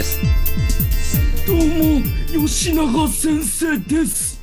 [0.00, 1.46] どうもなやです。
[1.46, 4.40] どうも、吉永先生です。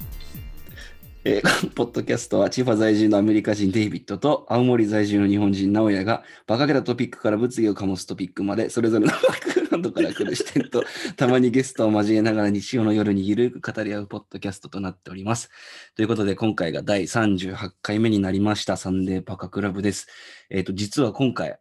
[1.23, 10.83] えーポッドキャストは千葉在住のアメリカ人デイビッドと青森在住の日本人直哉がバカげたトピックから物議を醸すトピックまでそれぞれのバックグラウンドから来る視点と
[11.17, 15.49] たまにゲストを交えながら日曜の夜にゆるく語り合うポッドキャストとなっております。
[15.95, 20.07] ということで今回が第38回目になりましたサンデーバカクラブです。
[20.49, 21.59] えっ、と実は今回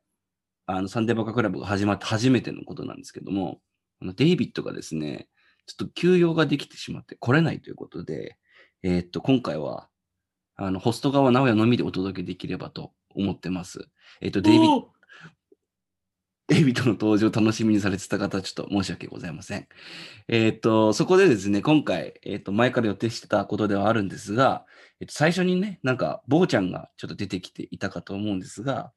[0.66, 3.60] あのサンデーバカクラブが始まって初めてのことなんですけども
[4.02, 5.28] デイビッドがですね
[5.66, 8.36] ちょっと休養ができてしまって来れないということで
[8.82, 9.88] えーっと、今回は、
[10.54, 13.88] あの、ホスト側直哉のみでお届けできればと思ってます。
[14.20, 14.92] えーっと、デイビッド、お
[16.46, 19.66] デイビッドの登場を楽しみにされてた方はちょっと申し訳ございません。
[20.28, 24.64] えーっと、そこでですね、今回、えーっと、前から予定してたことではあるんですが、
[25.00, 28.92] えっと、最初にね、なんか、坊ちゃんがちょっと出てきていたかと思うんですが、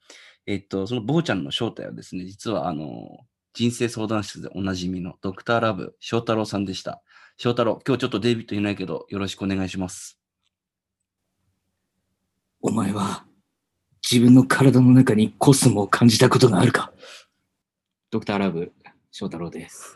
[0.46, 7.02] えっと、その坊ちゃんの正体はですね、実は、あの、人生相談室でおなじみのドクターラブ翔太郎さんでした。
[7.38, 10.20] 翔太郎、今日ちょっとデイビッドいないけど、よろしくお願いします。
[12.62, 13.26] お前は、
[14.10, 16.92] 自分の体の中にコスモを感じたことがあるか？
[18.12, 18.74] ドクターラブ、
[19.12, 19.96] 翔太郎です。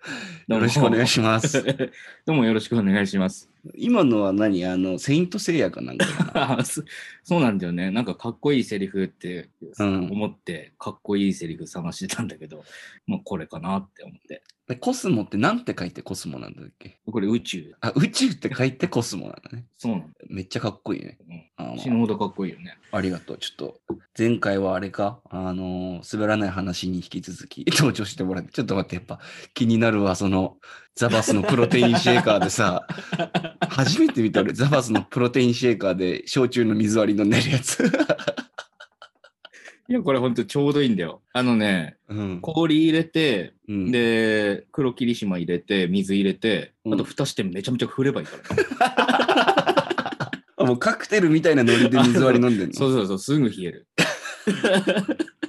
[0.48, 1.62] よろしくお願いします。
[2.24, 3.50] どうもよろしくお願いします。
[3.76, 4.64] 今のは何？
[4.66, 6.06] あの、セイントセイヤかなんか
[6.56, 6.82] かそ
[7.24, 7.90] そうなんだよね。
[7.90, 12.64] なんかかっこいいセリフってうん思って、かっこいいセリフ探してたんだけど、
[13.06, 14.42] まあこれかなって思って。
[14.68, 16.98] でコスモってなんて書いてコスモなんだっけ？
[17.10, 17.74] これ宇宙。
[17.80, 19.64] あ、宇宙って書いてコスモなんだね。
[19.78, 21.18] そうなんだめっちゃかっこいいね。
[21.28, 21.32] う
[21.74, 22.76] ん死ぬほどかっこいいよね。
[22.92, 23.38] ありがとう。
[23.38, 23.80] ちょっと、
[24.16, 29.20] 前回はあれか、あのー滑らない話に引き続き登場してもらって、ちょっと待って、やっぱ
[29.54, 30.56] 気になるわ、その、
[30.98, 32.84] ザバスのプロテインシェーカーでさ、
[33.68, 37.84] 初めて見た俺、ザバスのプロテインシェーカーで焼酎の水割り飲んでるやつ。
[39.88, 41.22] いや、これほんとちょうどいいんだよ。
[41.32, 42.40] あのね、うん。
[42.40, 48.36] 氷入れて、うん、で、黒霧島入れて、水入れて、うんあと蓋してめちゃめちゃ振ればいいか
[50.56, 52.74] ら もうカクテルみたいなノリで水割り飲んでんの？
[52.74, 53.86] そうそうそう、すぐ冷える。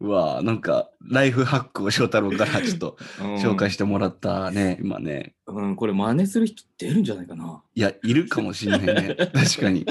[0.00, 5.34] うわなんか、ライフハックを翔太郎からちょっと紹介してもらったね、今ね。
[5.46, 7.62] うん、これ真似する人出るんじゃないかな。
[7.74, 9.16] いや、いるかもしれないね。
[9.16, 9.86] 確かに。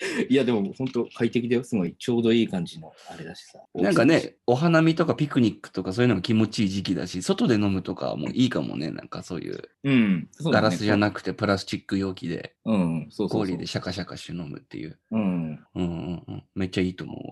[0.28, 1.64] いや、でも本当快適だよ。
[1.64, 3.58] すごいちょうどいい感じのあれだしさ。
[3.74, 8.90] なんかね、お花見とかピクニックとかそういうのも気持ちいい時期だし、外で飲むとかもいいかもね。
[8.90, 10.20] なんかそういううん。
[10.20, 13.40] ねガラスじゃなくてプラスチック容器でうん、そうそうそう。
[13.40, 14.98] 氷でシャカシャカして飲むっていう。
[15.10, 15.20] うん。
[15.22, 16.42] うんうんうん。
[16.54, 17.27] めっちゃいいと思う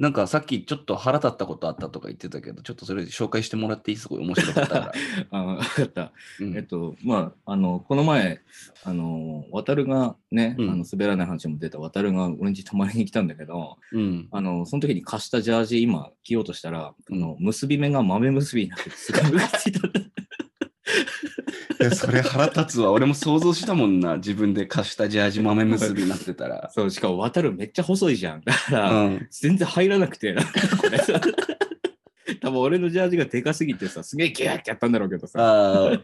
[0.00, 3.96] なんかさっきちょっと腹立ったことあったとか言ってたけど、ちょっとそれ紹介してもらっていい？
[3.98, 4.92] すごい面白かったから。
[5.30, 6.12] あわかった。
[6.40, 8.40] うんえっと、まあ、あの、この前、
[8.82, 14.28] あの、渡るがね、うんあの滑らない話も出た渡るが俺んち泊まりに来たんだけど、うん。
[14.30, 19.80] あの、その時に貸したジャージ今着ようとしたら、あの、結び目が豆結びになっててすごい嬉しいた。
[21.80, 22.92] いや、それ腹立つわ。
[22.92, 24.16] 俺も想像したもんな。
[24.16, 26.70] 自分で貸したジャージ豆結びになってたら。
[26.74, 28.40] そう、しかも渡るめっちゃ細いじゃん。
[28.42, 29.28] だから、うん。
[29.30, 31.20] 全然入らなくて、なんかこれさ
[32.40, 36.00] 多分俺のジャージがでかすぎてさ、すげえギューってやったんだろうけどさ。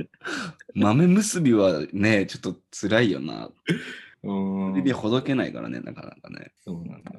[0.75, 3.51] 豆結びはね、ちょっと辛いよな。
[4.77, 6.53] 指ほどけないからね、なかなかね。
[6.59, 7.13] そうなんだ。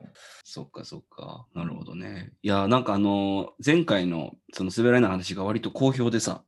[0.44, 1.46] そっかそっか。
[1.54, 2.32] なるほどね。
[2.42, 6.44] いや、なんかあの、前回のその滑らない話が割と好評でさ、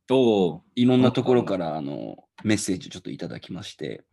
[0.76, 4.04] いろんなところからあの、メッセージちょっといただきまして。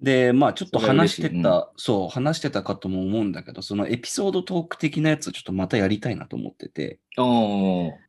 [0.00, 6.98] で、まあちょっと話してた、うんそう、話してたかとも思うんだけど、そのエピソードトーク的なやつをちょっとまたやりたいなと思ってて。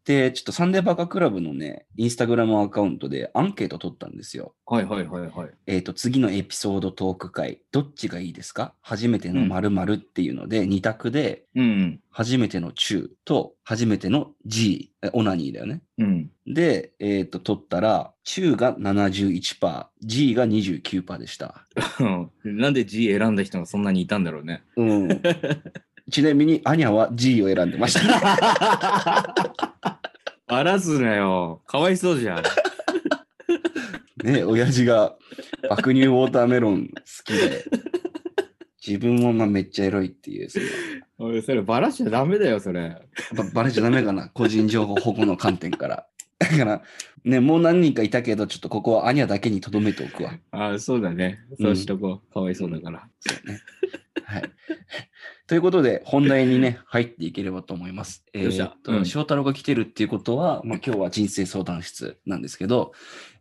[0.06, 4.54] で、ちょっとサンデーバカクラブのね、インスタグラムアカウントでアンケート取ったんですよ。
[4.66, 5.50] はいはいはいはい。
[5.66, 8.74] えっ、と、次のエピソードトーク会、どっちがいいですか？
[8.82, 12.00] 初めての〇〇っていうので、2択で、うん。
[12.10, 15.82] 初めての中と初めての G、えオナニーだよね。
[15.98, 16.32] うん。
[16.48, 21.68] で、えっ、と、取ったら、中が71%、G が29%でした。
[22.46, 24.64] なんで G 選んだ人がそんなにいたんだろうね。
[24.78, 25.22] うん。
[26.10, 29.36] ちなみに、アニャは G を選んでました。
[30.48, 31.62] バラすなよ。
[31.68, 32.44] かわいそうじゃん。
[34.24, 35.18] ね、親父が
[35.70, 36.94] 爆乳ウォーターメロン好
[37.26, 37.66] きで、
[38.88, 40.66] 自分もまあめっちゃエロいっていう、その
[41.28, 42.96] おい、それバラしちゃダメだよ、それ。
[43.36, 46.08] ばバレちゃダメかな、個人情報保護の観点から。
[46.40, 46.82] だから、
[47.24, 50.34] ね、もう何人かいたけど、ちょっとここはアニャだけに留めておくわ。
[50.52, 51.40] ああ、そうだね。
[51.60, 52.34] そうしとこう。
[52.34, 53.08] かわいそうだから。
[53.20, 53.60] そうね。
[54.24, 54.44] はい。
[55.48, 58.24] ということで、本題にね、入っていければと思います。
[58.34, 62.92] えーっと、うん翔太郎が来てるっていうことは、まあ、今日は人生相談室なんですけど、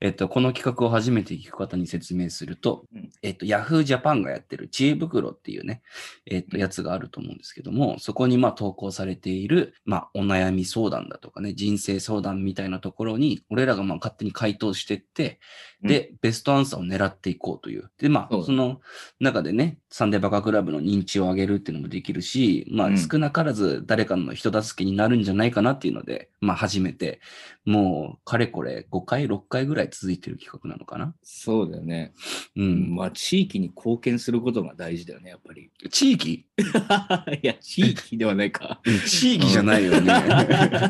[0.00, 3.10] えっと、この企画を初めて聞く方に説明すると、うん。
[3.22, 5.82] えっと、Yahoo Japan がやってる知恵袋っていうね、
[6.26, 6.60] えっと、うん。
[6.60, 15.40] やつがあると思うんですけども、そこにまあ投稿されている、まあ、お悩み相談だとかね、人生相談みたいなところに、俺らがまあ勝手に回答してって、
[15.82, 17.90] で、ベストアンサーを狙っていこうという。
[17.98, 18.80] で、まあ、その
[19.20, 22.98] 中でね、サンデーバカクラブの認知を上げるっていうのもできるし、まあ、うん。
[22.98, 27.20] 少なからず誰かの人助けになるんじゃないかなっていうので、まあ、初めて、
[27.64, 31.14] もう、かれこれ5回、6回ぐらい続いてる企画なのかな？
[31.22, 32.12] そうだよね。
[32.56, 32.94] うん。
[32.94, 35.70] まあ、地域に貢献することが大事だよね、やっぱり。
[35.90, 36.46] 地域？
[37.42, 38.80] いや、地域ではないか。
[38.84, 40.12] うん地域じゃないよね。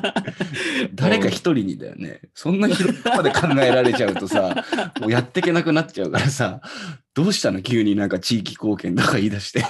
[0.94, 2.20] 誰か一人にだよね。
[2.34, 4.64] そんな広いとこまで考えられちゃうとさ、
[5.00, 6.60] もうやってけなくなっちゃうからさ、
[7.14, 7.62] どうしたの？
[7.62, 9.64] 急になんか地域貢献とか言い出して。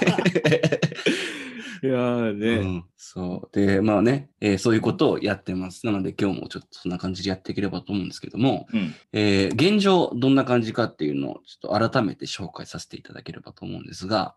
[1.83, 2.77] いやーうね。
[2.77, 3.55] ん、そう。
[3.55, 5.85] で、まあね、えーそういうことをやってます。
[5.85, 8.93] なので今日もちょっとそんな感じでやっていければと思うんですけども、うん。
[9.13, 14.35] えー現状どんな感じかっていうのをちょっと改めて紹介させていただければと思うんですが、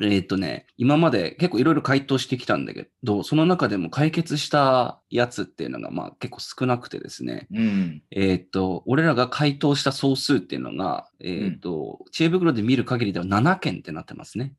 [0.00, 8.02] えーっとね、今まで結構いろいろ回答してきたんだけど、その中でも解決したやつっていうのがまあ結構少なくてですね、うん。
[8.10, 14.54] えーっと、俺らが回答した総数っていうのが、えーっと、知恵袋で見る限りでは7件ってなってますね。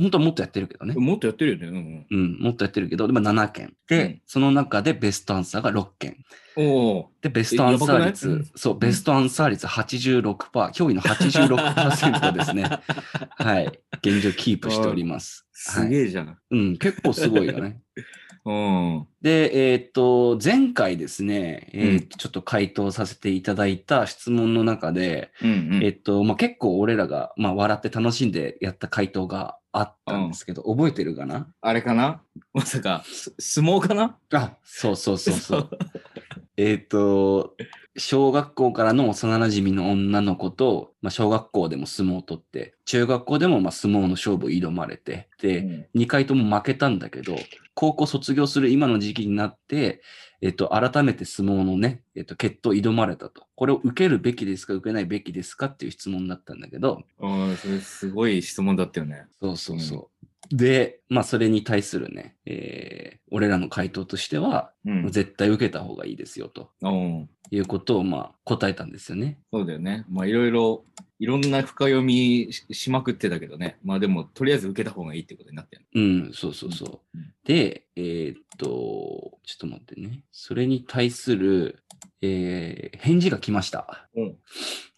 [0.00, 0.94] 本当はもっとやってるけどね。
[0.94, 2.06] もっとやってるよね。
[2.10, 3.74] うん、もっとやってるけど、でも7件。
[3.86, 6.16] で、うんその中でベストアンサーが6件。
[6.56, 6.70] うん。
[6.70, 12.64] おうで、ベストアンサー率、うんそう、ベストアンサー率86%、驚異の86%ですね。
[13.36, 13.66] はい。
[13.98, 15.46] 現状キープしております。
[15.52, 16.38] すげえじゃん。
[16.50, 17.80] うん、結構すごいよね。
[18.46, 19.06] うん。
[19.20, 25.84] で、えーっと、前回ですね、えーちょっと回答させていただいた質問の中で、うんうん。
[25.84, 31.48] えっと、まあ、結構俺らが、まあ、笑って楽しんでやった回答があったんですけど、覚えてるかな？
[31.60, 32.22] あれかな？
[32.52, 34.16] まさか、す相撲かな？
[34.32, 35.70] あ、そうそうそうそう。
[36.56, 37.56] えっと、
[37.96, 45.62] 小学校からの幼馴染の女の子と、まあ、小学校でも相撲を取って、中学校でもまあ相撲の勝負を挑まれて、で、う
[45.96, 46.00] ん。
[46.02, 47.36] 2回とも負けたんだけど、
[47.74, 50.02] 高校卒業する今の時期になって、
[50.42, 53.44] えっと、改めて相撲のね、えっと、決闘を挑まれたと。
[53.54, 59.26] これを受けるべきですか、受けないべきですかっていう質問だったんだけど、うん、それすごい質問だったよね。
[59.40, 60.10] そうそうそ
[60.50, 60.56] う。
[60.56, 65.10] で、まあ、それに対するね、えー俺らの回答としては、うん。
[65.10, 67.30] 絶対受けた方がいいですよ、とうん。
[67.50, 69.38] いうことを、まあ、答えたんですよね。
[69.52, 70.04] そうだよね。
[70.08, 70.84] まあいろいろ、
[71.20, 73.76] いろんな深読みししまくってたけどね。
[73.84, 75.84] まあでも、とりあえず受けた方がいいってことになってる。
[75.94, 77.18] うん、そうそうそう。
[77.18, 80.20] うんで、えーっと、ちょっと待ってね。
[80.30, 81.82] それに対する、
[82.22, 84.08] えー返事が来ました。
[84.14, 84.36] うん。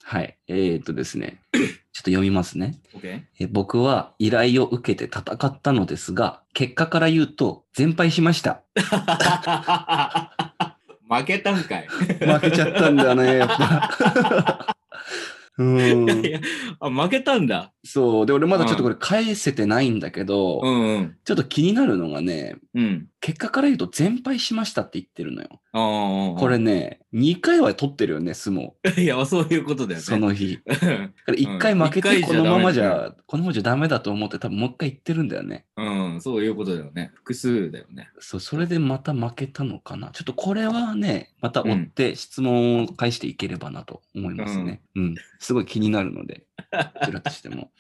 [0.03, 0.37] はい。
[0.49, 1.41] えーっとですね。
[1.53, 1.63] ちょっ
[2.05, 2.79] と読みますね。
[3.39, 8.63] え僕は依頼を受けて戦ったのですが、結果から言うと、全敗しました。
[11.09, 11.87] 負けたんかい。
[11.91, 14.72] 負けちゃったんだよね、やっぱ。
[15.59, 16.27] うーん。
[16.27, 16.41] いや
[16.81, 17.73] あ、負けたんだ。
[17.85, 18.27] そう。
[18.27, 21.17] で、俺まだちょっとこれ返せてないんだけど、うんうん。
[21.25, 23.07] ちょっと気になるのがね、うん。
[23.23, 25.61] 結果から言うと全敗しましたって言ってるのよ。
[25.73, 28.73] これね、2回は取ってるよね、相撲。
[29.01, 30.05] いや、そういうことだよね。
[30.05, 30.59] その日。
[30.59, 35.67] から1回負けてこのままじゃ、このままじゃダメだと思って多分もう一回言ってるんだよね。
[35.77, 37.13] うん、そういうことだよね。
[37.15, 38.11] 複数だよね。
[38.19, 40.11] そう、それでまた負けたのかな。
[40.11, 44.83] ちょっとこれはね、また追って質問を返していければなと思いますね。
[44.97, 45.15] うん。
[45.39, 46.43] すごい気になるので、
[46.73, 47.71] こ ちらとしても。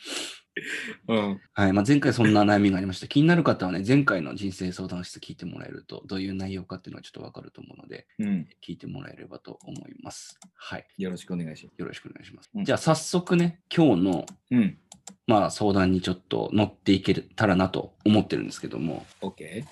[1.09, 1.41] うん。
[1.55, 1.73] はい。
[1.73, 3.07] まあ、前回そんな悩みがありました。
[3.07, 8.49] 気になる方はね、前回の人生相談室聞いてもらえると、どういう内容かっていうのはちょっとわかると思うので、うん。
[8.67, 10.39] 聞いてもらえればと思います。
[10.55, 10.87] はい。
[10.99, 11.79] よろしくお願いします。
[11.79, 12.51] よろしくお願いします。
[12.55, 14.79] うんじゃあ、早速ね、今日の、うん。
[15.27, 19.65] まあ、相談にちょっと乗っていけたらなと思ってるんですけども、OK?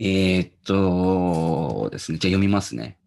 [0.00, 2.98] えーっとですね、じゃあ読みますね。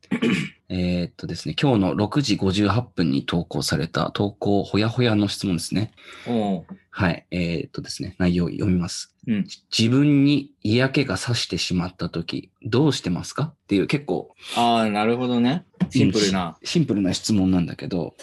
[0.70, 5.94] えーっとですね、今日の6時58分に投稿された投稿ほやほやの質問ですね。
[6.90, 7.26] はい。
[7.32, 9.16] えーっとですね、内容を読みます。
[9.28, 9.48] うん。
[9.76, 13.44] 自分に嫌気がさしてしまったとき、どうしてますか？
[13.44, 15.64] っていう結構ああ、なるほどね。
[15.90, 16.58] シンプルな。
[16.64, 18.16] シンプルな質問なんだけど。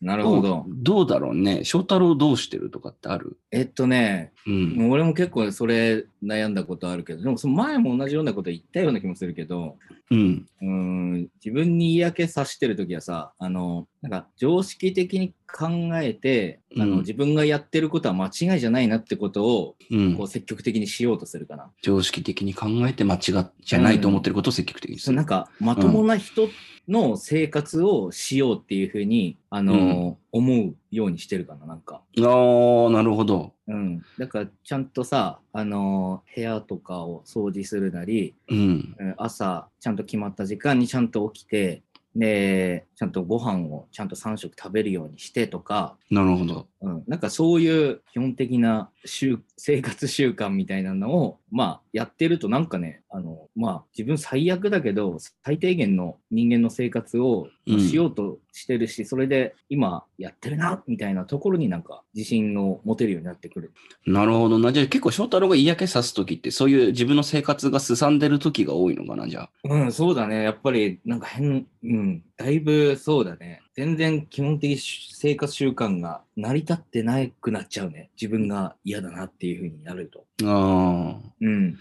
[0.00, 0.64] なるほど。
[0.68, 1.64] どうだろうね。
[1.64, 3.36] 翔太郎どうしてるとかってある？
[3.50, 4.90] えっとね、うん。
[4.90, 9.76] 俺も結構それ悩んだことあるけど、でもその前も同じようなこと言ったような気もするけど、
[10.10, 10.46] うん。
[10.60, 15.68] うーん、自分に嫌気さしてるときはさ、あの、なんか常識的に考
[16.00, 21.70] えて、あのうん自分がやってることは間違いじゃないなってことをうんこう積極的にしようとするかな。
[21.82, 25.06] 常識的に考えて間違っじゃないと思ってることを積極的にする。
[25.06, 26.48] そうなんかまともな人
[26.88, 32.02] の生活をしようっていうふうに、あの思うようにしてるかな、なんか。
[32.18, 33.54] ああ、なるほど。
[33.68, 34.02] うん。
[34.18, 38.96] だからちゃんとさ、あの部屋とかを掃除するなり、うん。
[38.98, 41.82] うん朝ちゃんと決まった時間にちゃんと起きて、
[42.14, 46.66] で、ちゃんとご飯をちゃんと3食食べるようにしてとか、なるほど。
[46.82, 63.72] うん、なんかそういう基本的な習生活習慣みたいなのを、まあ、やってるとなんかね、あの、まあ、自分最悪だけど、最低限の人間の生活をうんしようとしてるし、それで今やってるな、みたいなところになんか自信を持てるようになってくる。
[64.06, 64.72] なるほどな。
[64.72, 69.50] じゃあ結構翔太郎が嫌気さすときって、そういう自分の生活がすさんでるときが多いのかな、じゃあ。
[69.64, 70.42] うん、そうだね。
[70.42, 73.60] やっぱり、なんか変、うん、だいぶそうだね。
[73.74, 78.08] 全然基本的生活習慣が成り立ってなくなっちゃうね。
[78.18, 80.24] 自分が嫌だなっていうふうになると。
[80.48, 81.32] ああ。
[81.38, 81.78] うん。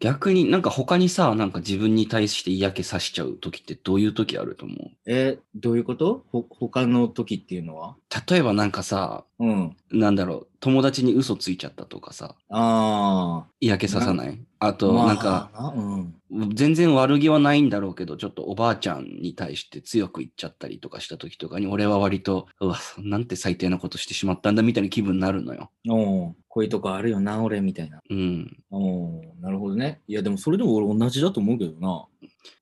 [0.00, 4.90] 逆になんか他にさ、なんか自分に対して嫌気さしちゃうときってどういうときあると思う？
[5.06, 6.24] え、どういうこと？
[6.32, 7.94] ほ他の時っていうのは？
[8.28, 9.76] 例えばなんかさ、うん。
[9.92, 14.38] なんだろう、友達に嘘ついちゃったとかさ、あ嫌気ささない？
[14.60, 14.74] ああ。
[14.74, 15.96] と、まあなんか、なう
[16.44, 16.54] ん。
[16.54, 25.72] 全然悪気はないんだろうけど、ちょっとおばあちゃんに対して強く言っちゃったりとかした時とかに、俺は割と、うわ、なんて最低なことしてしまったんだみたいな気分になるのよ。
[25.90, 28.00] おうこういうとこあるよな、俺、みたいな。
[28.08, 28.56] うん。
[28.70, 30.00] おうなるほどね。
[30.06, 32.04] いや、でもそれでも俺同じだと思うけどな。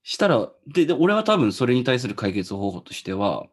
[0.02, 3.46] したら、で、で俺は多分それに対する解決方法としては、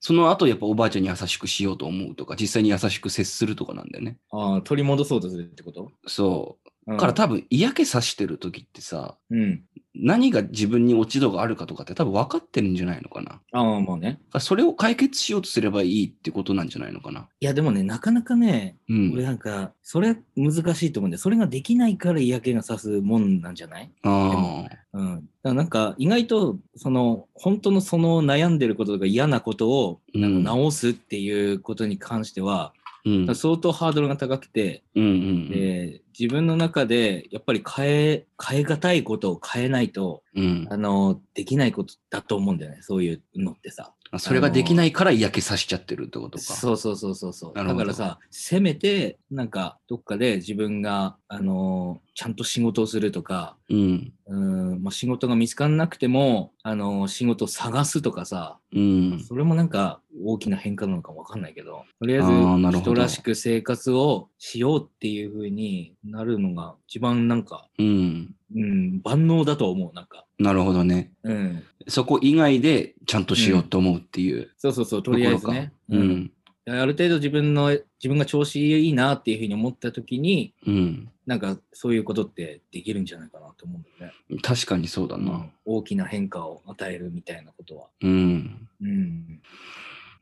[0.00, 4.18] その後やっぱおばあちゃんに優しくしようと思うとか、実際に優しく接するとかなんだよね。
[4.30, 5.90] ああ、取り戻そうとするってこと？
[6.06, 6.62] そう。
[6.62, 9.64] うんだから多分嫌気さしてる時ってさ、うん。
[9.98, 13.40] 何が自分に落ち度があるかとかって多分分かってるんじゃないのかな。
[13.52, 14.20] ああ、まあね。
[14.38, 17.28] それを解決しようとすればいいってことなんじゃないのかな。
[17.40, 19.12] いや、でもね、なかなかね、うん。
[19.14, 23.90] 俺なんか、それ難しいと思うんで、それができないから嫌気がさすもんなんじゃない？
[24.02, 24.98] ああ。
[24.98, 25.14] うん。
[25.16, 30.42] だからなんか、意外と、その、本当のその悩んでることとか嫌なことをうん。
[30.44, 32.72] 直すっていうことに関しては、
[33.04, 33.34] うん。
[33.36, 40.66] 相当ハードルが高くて、うんうんで自分の中でやっぱり変え、変え難いことを変えないと、うん。
[40.70, 43.92] あの、できないことだと思うんだよね、そういうのってさ。
[44.12, 46.44] あそれができないから嫌気さしちゃってるってことか。
[46.44, 47.54] そうそうそうそうそう。
[47.54, 54.12] だからさ、せめて、なんか、どっかで自分が、あのちゃんと仕事をするとか、うん。
[54.26, 54.36] う
[54.76, 59.20] ん、まあ、仕事が見つからなくても、あの仕事を探すとかさ、うん。
[59.20, 68.34] それもなんか大きな変化なのかわかんないけど、とりあえず人らしく生活をしようっていう風になるのが一番なんか、うん。
[68.54, 70.24] うん、万能だと思う、なんか。
[70.38, 71.12] なるほどね。
[71.22, 71.62] うん。
[71.88, 75.46] そこ以外でちゃんとしようと思うっていうそうそうそう、ところか。
[75.46, 75.72] とりあえずね。
[75.90, 75.98] う。
[75.98, 76.32] ん。
[76.68, 81.08] ある程度自分の、自分が調子いいなっていうふうに思った時に、うん。
[81.26, 84.38] なんかそういうことってできるんじゃないかなと思うんだよね。
[84.42, 85.32] 確かにそうだな。
[85.32, 87.88] うん大きな変化を与えるみたいなことは。
[88.00, 88.68] うん。
[88.80, 89.40] うん。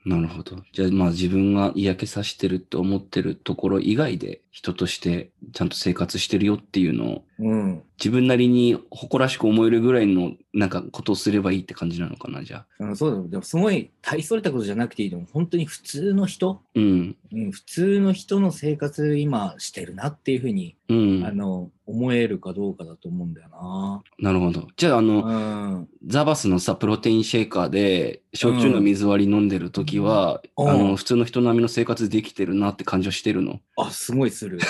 [0.05, 0.63] なるほど。
[0.73, 7.83] じゃあまあ自分が嫌気さしてるって思ってるところ以外で人としてちゃんと生活してるよっていうのをうん。
[7.99, 12.85] 自分なりに誇らしく思えるぐらいのなんかことをすればいいって感じなのかな、じゃあ。
[12.85, 13.29] うん、そうだよ。
[13.29, 17.17] でもすごい大それたことじゃなくていいでも本当に普通の人、うん。
[17.33, 21.33] うん、普通の人の生活今してるなっていうふうに、うんあ。
[21.33, 24.03] の、思えるかどうかだと思うんだよな。
[24.19, 24.69] なるほど。
[24.77, 25.33] じゃあ、あの、う
[25.81, 25.89] ん。
[26.07, 33.61] ザバスのさ、プロテインシェーカーで、焼酎の水割り飲んでるときは、うんあの、普通の人並みの生活できてるなって感じはしてるの？
[33.77, 34.59] あ、すごいする。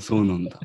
[0.00, 0.60] そうなんだ。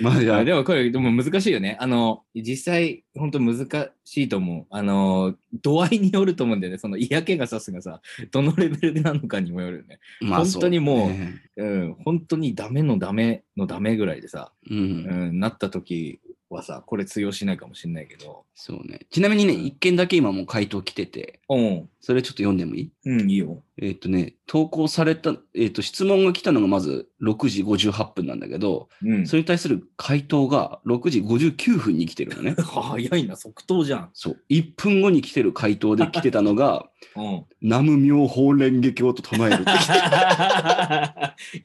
[0.00, 1.76] まあ、じゃあいや、でもこれ、でも難しいよね。
[1.80, 3.66] あの、実際、本当難
[4.04, 4.66] しいと思う。
[4.70, 6.78] あの、度合いによると思うんだよね。
[6.78, 8.00] その嫌気がさすがさ、
[8.30, 9.98] どのレベルなのかにもよるよね。
[10.20, 14.74] まあ本当にもうそねうん、本当にダメのダメのダメぐらいでさ、う。
[14.74, 18.44] うんん、なった時はさ、これ通用しないかもしれないけど。
[18.54, 19.00] そうね。
[19.10, 22.92] ちなみにね、一件だけ今もう回答来てて、うん、それちょっと読んでもいい？
[23.06, 23.62] うん、いいよ。
[23.80, 29.26] えっ、とね、投稿された、えっ、と、質問が来たのがまず6時58分なんだけど、うん。
[29.26, 32.56] それに対する回答が6時59分に来てるのね。
[32.60, 34.10] 早いな、即答じゃん。
[34.12, 34.40] そう。
[34.50, 37.44] 1分後に来てる回答で来てたのが、 うん。
[37.62, 39.92] 南無妙法蓮華経と唱えるって来て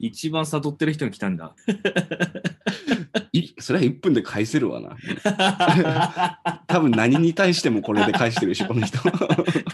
[0.00, 1.54] 一番悟ってる人に来たんだ。
[3.32, 4.96] いそれは1分で返せるわな。
[6.66, 8.98] 多分何に対してもこれで返してるし、この人。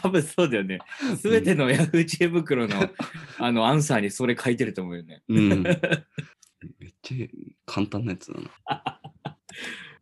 [0.02, 0.78] 多分そうだよね。
[1.20, 2.90] すべてのヤフー知恵袋の
[3.38, 5.22] あのアンサーにそれ書いてると思うよね。
[5.28, 5.62] うん。
[5.62, 5.76] めっ
[7.02, 7.26] ちゃ
[7.64, 9.00] 簡単なやつだな。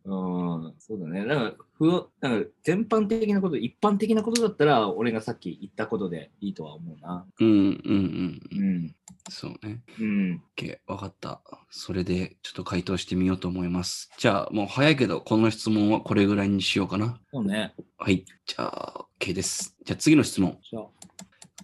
[0.07, 1.25] うん、そうだね。
[1.25, 7.25] だから、ふわなんか全般的なこと、一般的なことだったら、俺がさっき言ったことでいいとは思うな。
[7.39, 8.75] うんうんうんううん。
[8.85, 8.95] ん。
[9.29, 9.81] そうね。
[9.99, 10.41] うん。
[10.55, 11.41] OK、わかった。
[11.71, 14.11] それでちょっと回答してみようと思います。
[14.19, 17.19] じゃあ、もう早いけど、この質問はこれぐらいにしようかな。
[17.33, 17.73] そうね。
[17.97, 18.25] はい。
[18.45, 19.75] じゃあ、OK です。
[19.83, 20.59] じゃあ次の質問。
[20.69, 20.85] じゃあ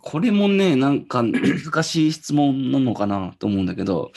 [0.03, 4.11] これもね、なんか難しい質問なのかなと思うんだけど、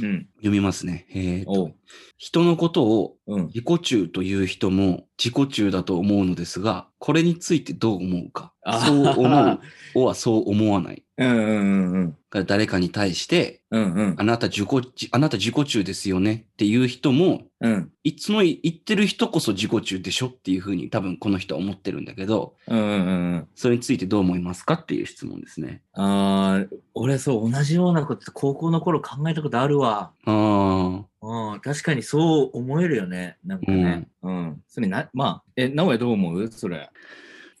[0.00, 0.28] うん。
[0.36, 1.06] 読みますね。
[1.10, 1.72] えーと。
[2.16, 3.46] 人のことをうん。
[3.46, 8.52] 自己中という人も自己中だと思うのですが、これについてどう思うか。
[8.62, 9.60] あそう思う。
[9.94, 11.02] おはそう思わない。
[11.18, 12.46] うんうんうんうん。
[12.46, 14.22] 誰かに対して、うんうんあ。
[14.22, 17.90] なた自己、あなた自己中ですよねっていう人も、うん。
[18.04, 22.90] いつも言ってる人こそ自己中でしょっていうふうに多分この人は思ってるんだけど、うんうんう
[23.36, 23.48] ん。
[23.54, 25.82] それについてどう思いますかっていう質問ですね。
[25.92, 30.12] ああ、俺そう、同じようなこと高校の頃考えたことあるわ。
[30.24, 33.36] あうん、確かにそう思えるよね。
[33.44, 34.08] なんかね。
[34.22, 34.62] うん。
[34.66, 36.48] それな、まあ、え、直哉どう思う？
[36.50, 36.90] それ。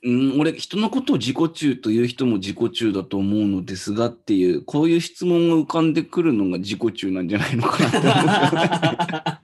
[0.04, 9.42] あ、うん、俺、人のことを自己中という人も自己中だと思うのですがっていう、こういう質問が浮かんでくるのが自己中なんじゃないのかなって。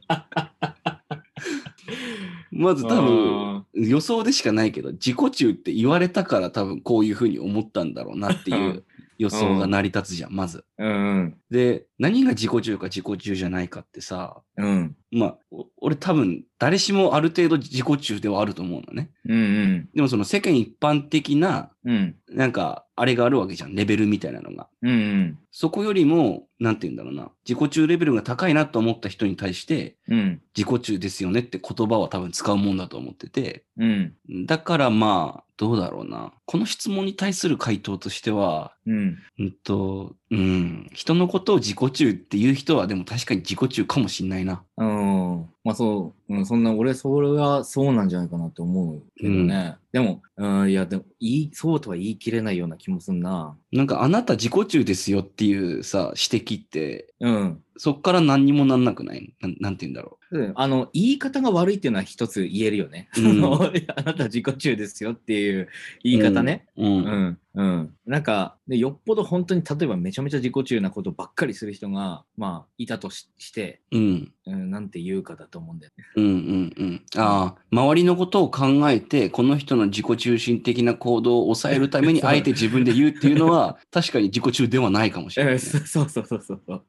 [2.59, 8.85] まず多分、予想でしかないけど、自己中って言われたから多分こういうふうに思ったんだろうなっていう
[9.19, 10.65] 予想が成り立つじゃん、まず。
[10.79, 11.37] うんうん。
[11.51, 14.97] で、何が自己中か自己中じゃないかってさ、うん。
[15.11, 19.11] まあ、お俺多分誰しもある程度自己中ではあると思うのね。
[19.29, 19.89] うんうん。
[19.93, 22.17] でもその世間一般的な、うん。
[22.29, 23.75] なんか、あれがあるわけじゃん。
[23.75, 24.69] レベルみたいなのが。
[24.83, 25.39] うんうん。
[25.51, 27.33] そこよりも、なんて言うんだろうな。
[27.49, 30.41] 自己中レベルが高いなと思った人に対して、うん。
[30.57, 33.65] 自己中ですよねって言葉は多分使うもんだと思ってて。
[33.79, 34.15] うん。
[34.47, 36.33] だからまあ、どうだろうな。
[36.47, 39.19] この質問に対する回答としては、うん。
[39.39, 44.63] うんと、うん、人のことを自己中っていう人はでも確かに自己中かもしんないな。
[44.77, 45.47] うん。
[45.65, 49.77] まあそう、うん、そんな、俺、それはそうなんじゃないかなって思うけどね。
[49.93, 53.57] でも、うん、いや、でも、いい、そうとは言い切れないような気もすんな。
[53.73, 57.63] なんかあなた自己中ですよっていうさ、指摘って、うん。
[57.79, 59.35] そっから何にもなんなくない？
[59.41, 63.09] なんなんて言うんだろうんあの、言い方が悪いっていうのは一つ言えるよね。
[63.17, 63.45] うん
[63.97, 65.69] あなた自己中ですよっていう
[66.03, 66.67] 言い方ね。
[66.77, 66.83] う。
[66.83, 66.87] う。
[66.87, 67.39] うんん。
[67.55, 67.95] うん。
[68.07, 74.33] なんか、でよっぽど本当に、例えばめちゃめちゃ自己中なことばっかりする人が、まあ、いたとしして、うん。
[74.47, 76.05] うん、なんて言うかだと思うんだよね。
[76.17, 77.03] うんうんうん。
[77.17, 85.57] ああ、周りのことを考えて、この人の自己中心的な行動を抑えるために、 あえて自分で言うっていうのは、確かに自己中ではないかもしれない、ね。
[85.57, 86.85] えそうそうそうそうそう。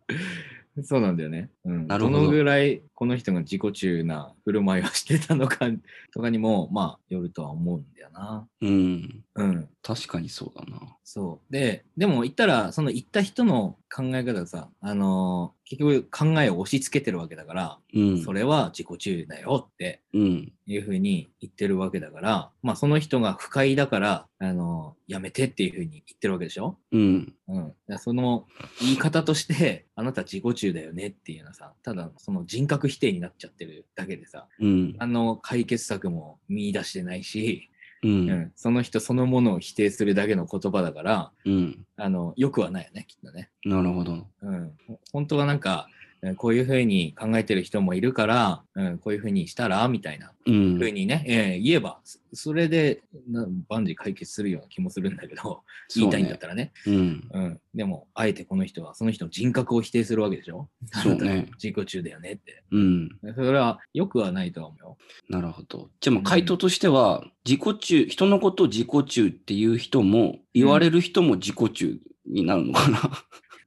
[0.84, 1.50] そうなんだよね。
[1.66, 5.68] うん、なるほどどのぐらいこの人が自己中な振る舞いをしてたのか
[6.14, 8.48] とかにも、まあ、よるとは思うんだよな。
[8.62, 9.24] うん。
[9.36, 9.70] うん。
[9.82, 10.98] 確かにそうだな。
[11.04, 11.54] そう。
[11.54, 18.24] で、でも言ったら、その言った人の考え方がさ、あのー結局考えを押し付けてるわけだから、うん。
[18.24, 20.52] それは自己中だよってうん。
[20.66, 26.78] いうふうに言ってるわけだから、まあその人が不快だから、あのーやめてっていうふうに言ってるわけでしょ？
[26.92, 27.34] うん。
[27.48, 27.74] うん。
[28.00, 28.48] その
[28.82, 34.96] 言い方として、あなた自己中だよねっていうのはさ、ただその人格否定になっちゃってるだけでさ、うん。
[34.98, 37.70] あの解決策も見出してないし、
[38.04, 38.08] う。
[38.08, 41.86] うんん、その人そのものを否定するだけの言葉だから、うん。
[41.98, 43.50] あの、良くはないよね、きっとね。
[43.66, 44.28] なるほど。
[44.42, 44.72] うん。
[44.88, 45.99] ほ本当はなんか、えー
[46.36, 50.92] こういうふうに考えてる人もいるから、うん、こういうふうにしたらみたいなうんふう。
[50.92, 55.64] にね、えー言えば、そそれでな万事解決するような気もするんだけど、
[55.96, 56.74] 言いたいんだったらね。
[56.86, 57.28] うん。
[57.34, 57.60] うん。
[57.74, 60.68] でも、あえてこの人はその人の人格を否定するわけでしょ？
[60.92, 62.64] そうね自己中だよねって。
[62.72, 63.10] うん。
[63.36, 64.98] それは良くはないとは思うよ。
[65.30, 65.90] なるほど。
[66.02, 73.00] じゃあもう回答としては、自己中、人のことを自己中っていう人も、言われる人も自己中になるのかな？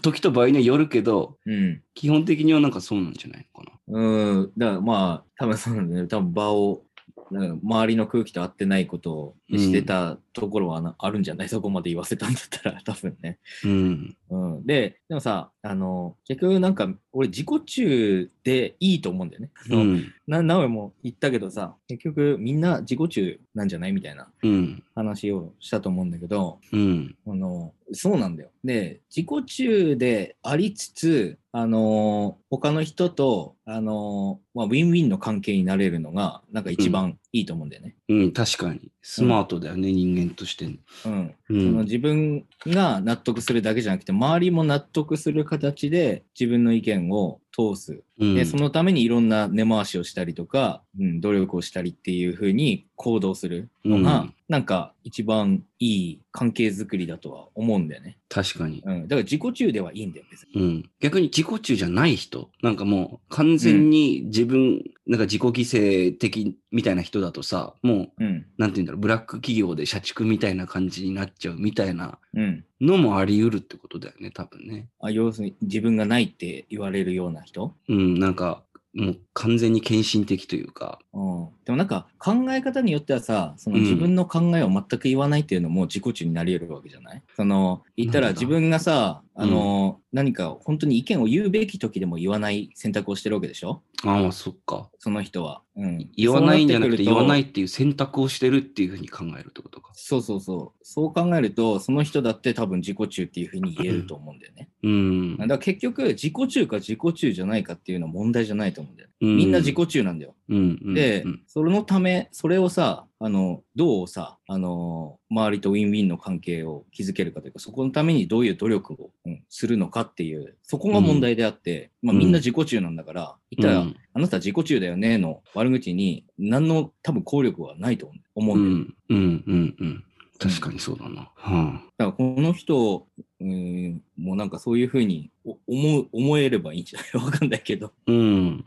[0.00, 1.82] 時と場合にはよるけど、うん。
[1.94, 3.98] 基本的にはなんかそうなんじゃないのかな。
[3.98, 4.52] うん。
[4.56, 6.08] だからまあ、多分そうなんだよね。
[6.08, 6.84] 多分場を、
[7.30, 11.48] なんか周りの空気と合ってないことをしてたところはな、あるんじゃない？
[11.50, 13.38] そこまで言わせたんだったら、 多分ね。
[13.64, 14.16] うん。
[14.30, 14.66] うん。
[14.66, 19.50] で、でもさ、あの、結局なんか、俺自己中でいいと思うんだよね。
[19.70, 20.12] うん。
[20.26, 23.92] な、なおも言ったけどさ、結局みんな自己中なんじゃない？
[23.92, 24.82] みたいなうん。
[24.94, 27.14] 話をしたと思うんだけど、うん。
[27.26, 28.50] あの、そうなんだよ。
[28.64, 37.96] で、自己中でありつつ、あの、他の人と、あの、まあ、ウィンウィンの関係になれるのが、なんか一番いいと思うんだよね。
[38.08, 38.32] うん。
[38.32, 38.92] 確かに。
[39.02, 40.66] スマートだよね、人間として。
[40.66, 41.34] うん。
[41.50, 41.84] うそのん。
[41.84, 48.02] 自分が納得するだけじゃなくて、周りも納得する形で自分の意見を通す。
[48.18, 58.18] うんで、そのためにいろんな根回しをしたりとか、うん、努力をしたりっていうふうに行動するのが、うんなんか一番いい関係づくりだとは思うんだよね。
[58.28, 58.82] 確かに。
[58.84, 59.02] うん。
[59.04, 60.60] だから自己中ではいいんだよ、別に。
[60.60, 60.90] うん。
[61.00, 68.46] 逆に自己中じゃない人、なんかもう完全に自分、なんか自己犠牲的みたいな人だとさ、もう、うん。
[68.58, 72.64] なんて言うんだろう、ブラック企業で社畜みたいな感じになっちゃうみたいなうん。
[72.82, 74.88] のもあり得るってことだよね、多分ね。
[75.00, 77.74] あ要するに自分がないって言われるような人？
[77.88, 81.48] うん、なんか、もう完全に献身的というか、うん。
[81.64, 87.22] でもなんか考え方によってはさ、そのうん自分の考えを全く言わないっていうのも自己中になり得るわけじゃない？
[87.34, 93.82] その言ったら自分がさ、あの、何か本当に意見を言うべき時でも言わない選択をしてるわけでしょ？
[94.04, 94.90] ああ、そっか。
[94.98, 95.62] その人は。
[95.74, 97.42] うん、言わないんじゃなくて言わないい。
[97.44, 99.90] っていう選択をしてるっていうふうに考えるってことか。
[99.94, 100.84] そうそうそう。
[100.84, 104.68] そう考えると、その人だって多分自己中っていうふうに言えると思うんだよね。
[104.82, 105.46] うんだ。
[105.46, 110.34] から結局、自己中か自己中じゃないかっていうのは問題じゃないと思うんだよみんな自己中なんだよ。
[110.52, 129.20] うんうんで、うんそれのため、それをさ、あの、どうさ、あの、周りとウィンウィンの関係を築けるかというか、そこのためにどういう努力を、うんするのかっていう、そこが問題であって、まあみんな自己中なんだから、言ったら、うんあなた自己中だよねの悪口に、何の多分効力はないと思ううんだよ。
[129.20, 130.04] んうんうんうん。
[130.38, 131.30] 確かにそうだな。
[131.36, 133.06] はだからこの人、
[133.40, 137.10] うん、もうなんかそういうふうにお思う思えればいいんじゃない？
[137.24, 137.86] わかんないけど。
[137.86, 138.64] あ、うん。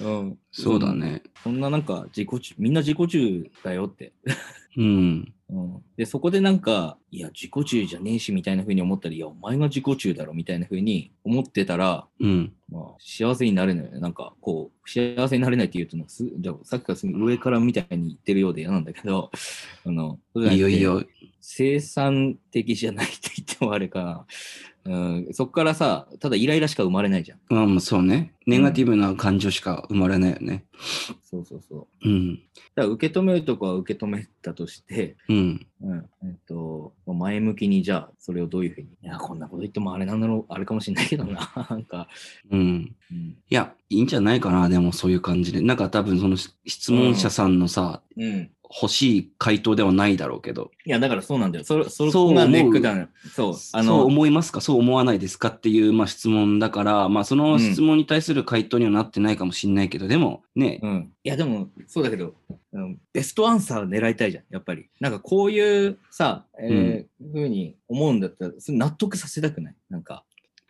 [0.00, 1.22] うん、そうだね。
[1.42, 4.12] そんななんか自己中、みんな自己中だよって。
[4.76, 5.34] うん。
[5.50, 12.52] うん、で、そこでなんか、いや、自己中じゃねえしみたいな風に思ったり、いや、お前が自己中だろみたいな風に思ってたら、うん。
[12.70, 14.00] まあ、幸せになれないよね。
[14.00, 19.30] なんか、こう、幸せになれないって言うとのす、じゃあさっきからすぐ上からみたいに言ってるようで嫌なんだけど、
[19.84, 21.04] あの、いいよいいよ。
[21.40, 24.26] 生産的じゃないって言ってもあれかな。
[24.84, 27.38] うん、そこからさ、ただイライラしか生まれないじゃん。
[27.48, 28.32] まあまあそうね。
[28.46, 30.41] ネガティブな感情しか生まれないよね。
[31.22, 32.08] そうそうそう。
[32.08, 32.36] うん。
[32.36, 32.42] だか
[32.76, 35.66] ら受け止めるとこは受け止めたとして、うん。
[35.82, 42.08] うん、えっと、前向きにじゃあ、それをどういうふうに、いや、こんなこと言ってもあれなんだろう、あれかもしれないけどな、 なんか、
[42.50, 42.94] うん。
[43.10, 45.60] うん、いや、いいんじゃないかな、でもそういう感じで。
[45.60, 48.50] なんか多分その質問者さんのさ、うん。
[48.74, 51.64] 欲しい回答ではないだろうけど、いや、だからそうなんだよ。
[51.64, 53.08] それ、そこがネックだね。
[53.34, 54.60] そう、あそうの、思いますか？
[54.60, 55.48] そう思わないですか？
[55.48, 61.12] っていう、まあ、質問だから、まあ、その質問に対する回答にはなってないかもしれないけど、でもね、うん。
[61.22, 62.34] いや、でも、そうだけど、
[62.72, 64.88] うん、ベストアンサー狙いたいじゃん、やっぱり。
[65.00, 69.74] なんかこういうさ、えーふうに思うんだったら、それ納得させたくない？
[69.90, 70.24] なんか。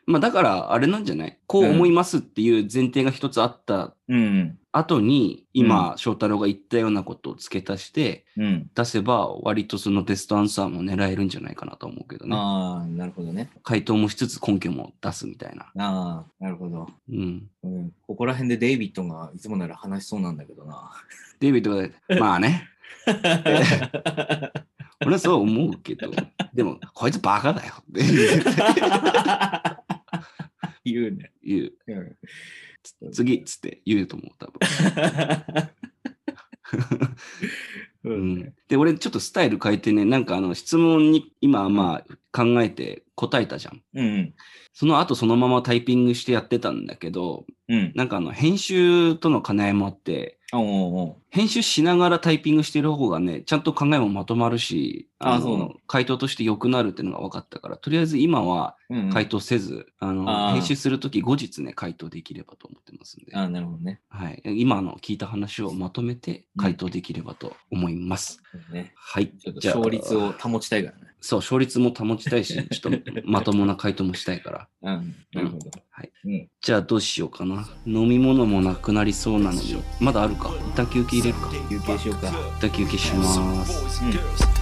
[0.07, 1.39] まあ、だから、あれなんじゃない？
[1.47, 4.59] こう思いますっていう前提が一つあったうん。
[4.75, 8.71] 後に、今、翔太郎が言ったようなことを付け足してうん。
[8.75, 12.35] 出せば、割とそのベストアンサーも狙えるんじゃないかなと思うけどね。
[12.37, 13.51] ああ、なるほどね。
[13.63, 15.65] 回答もしつつ根拠も出すみたいな。
[15.65, 16.89] ああ、なるほど。
[17.11, 17.47] うん。
[17.63, 17.93] うん。
[18.07, 20.91] ここら辺でデイビッドがいつもなら話しそうなんだけどな。
[21.39, 21.89] デイビッドが、
[22.19, 22.67] まあね、
[25.05, 26.11] 俺はそう思うけど、
[26.55, 28.03] でも、こいつバカだよって
[30.85, 31.33] 言うね。
[31.43, 31.73] 言う。
[31.89, 32.17] うん
[33.13, 34.59] 次っつって言うと思う、多分。
[38.69, 43.83] で、俺ちょっとスタイル変えてね、なんかあの質問に今まあ考えて答えたじゃん。
[43.95, 44.35] うん。
[44.73, 47.93] その後そのままタイピングしてやってたんだけど、うん。
[47.95, 50.39] なんかあの編集との兼ね合いもあって、
[51.31, 58.77] 編集しながらタイピングしてる方がね、ちゃんと考えもまとまるし、のあの回答として良くなるっていうのが分かったから、とりあえず今は
[59.13, 64.01] 回答せず、あの編集するとき後日ね、回答できればと思ってますんで、あなるほどね。
[64.11, 68.43] はい、今の聞いた話をまとめて回答できればと思います。
[68.53, 69.29] そうねはい。
[69.29, 71.12] ちょっと勝率を保ちたいからね。
[71.23, 74.69] そう、勝率も保ちたいし、 ちょっとまともな回答もしたいから。
[74.83, 75.15] うん。
[75.33, 75.71] なるほど。
[75.91, 76.13] はい。
[76.25, 76.49] うん。
[76.61, 77.69] じゃあどうしようかな。
[77.87, 80.51] 飲み物もなくなりそうなので、まだあるか。
[80.69, 81.51] 一旦休憩入れるか。
[81.71, 82.29] 休憩しようか。
[82.59, 84.05] 一旦休憩します。
[84.05, 84.62] うん。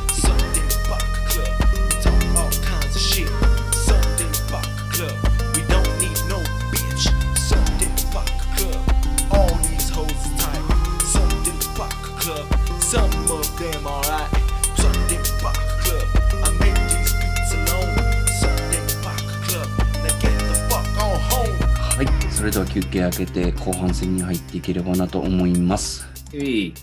[22.50, 26.08] れでは休憩明けて後半戦に入っていければなと思います。
[26.34, 26.74] うい。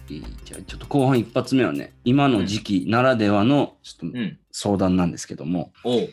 [0.45, 4.39] じゃあちょっと後半一発目はね、今の時期ならではのちょっとうん。
[4.49, 6.09] 相談なんですけども、おう。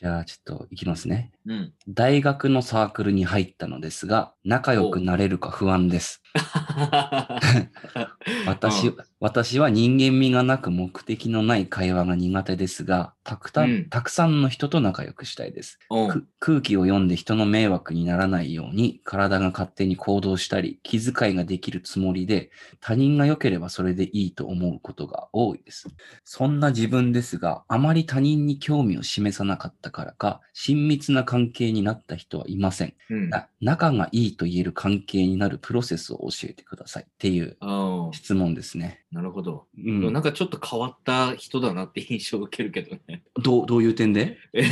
[0.00, 1.30] じゃあちょっといきますね。
[1.44, 1.74] うん。
[1.88, 6.22] 大学のサークルに入ったのですが、仲良くなれるか不安です。
[8.46, 15.78] 私うん私は人間味がなく目的のない会話が苦手ですが、たくさん、うんたくさんの人と仲良くしたいです。
[16.38, 25.88] 空気を読んで人の迷惑にならないように体が勝手に行動したり気遣いができるつもりで他人が良ければそれでいいと思うことが多いです。
[26.24, 32.94] そんな自分ですがあまり他人に興味を示さなかったからか親密な関係になった人はいません。
[33.10, 33.30] うん。
[33.30, 37.56] な仲がいいと言える関係になるプロセスを教えてくださいっていう
[38.12, 38.99] 質問ですね。
[39.12, 39.66] なるほど。
[39.76, 43.24] うんなんかちょっと変わった人だなって印象を受けるけどね。
[43.42, 44.36] どうどういう点で？
[44.54, 44.64] え、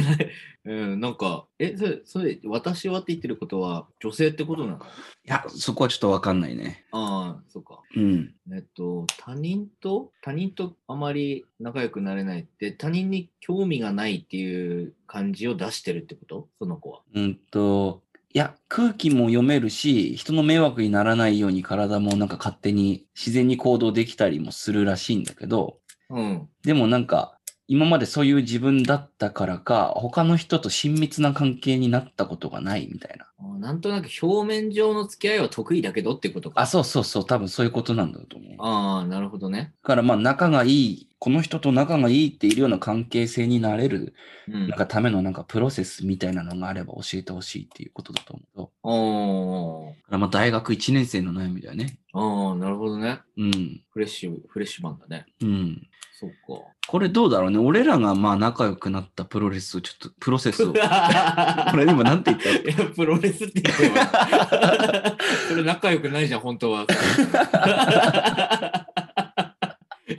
[0.64, 4.78] うん、なんか、え、それ、それ、私はって言ってることは、女性ってことなの？
[4.78, 4.80] い
[5.24, 6.84] や、そこはちょっとわかんないね。
[6.92, 7.80] ああ、そうか。
[7.96, 8.34] うん。
[8.52, 16.48] えっと、他人と、他人とあまり仲良くなれないって、他人に興味がないっていう感じを出してるってこと？
[16.60, 17.00] その子は。
[17.14, 18.02] うんと、
[18.34, 26.50] いや、空気も読めるし、人の迷惑にならないように体もなんか勝手に自然に行動できたりもするらしいんだけど、うん。
[26.62, 27.37] でもなんか、
[27.70, 33.26] 今までそういう自分だったからか、他の人と親密な関係になったことがないみたいな。
[33.38, 36.62] あなんとなく表面上の付き合いは得意だけどってことか。
[36.62, 38.56] あ、そうそうそう、多分そういうことなんだと思う。
[38.56, 39.74] だああ、なるほどね。
[39.82, 44.14] からまあ仲がいい、この人と仲がいいっているような関係性になれる、
[44.48, 44.78] うんなん。
[44.78, 48.72] かためのなんかプロセスみたいなのがあれば教えてほしいっていうことだと思うと。
[48.82, 51.98] おーだからまあ大学1年生の悩みだよね。
[52.14, 53.20] ああ、なるほどね。
[53.36, 53.82] うん。
[53.90, 55.26] フレッシュ、フレッシュマンだね。
[55.42, 55.86] うん。
[56.18, 56.67] そうか。
[56.88, 57.58] これどうだろうね。
[57.58, 60.68] 俺らがまあ仲良くなったプロレスをちょっと、プロセスを。
[60.68, 60.72] こ
[61.70, 63.82] これ今なんて言ったいや、プロレスって言って。
[65.50, 66.86] それ仲良くないじゃん、本当は。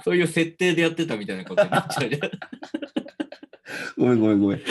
[0.05, 2.31] そういう設定でやってたみたいなことになっちゃうじゃん。
[3.97, 4.61] ごめんごめんごめん。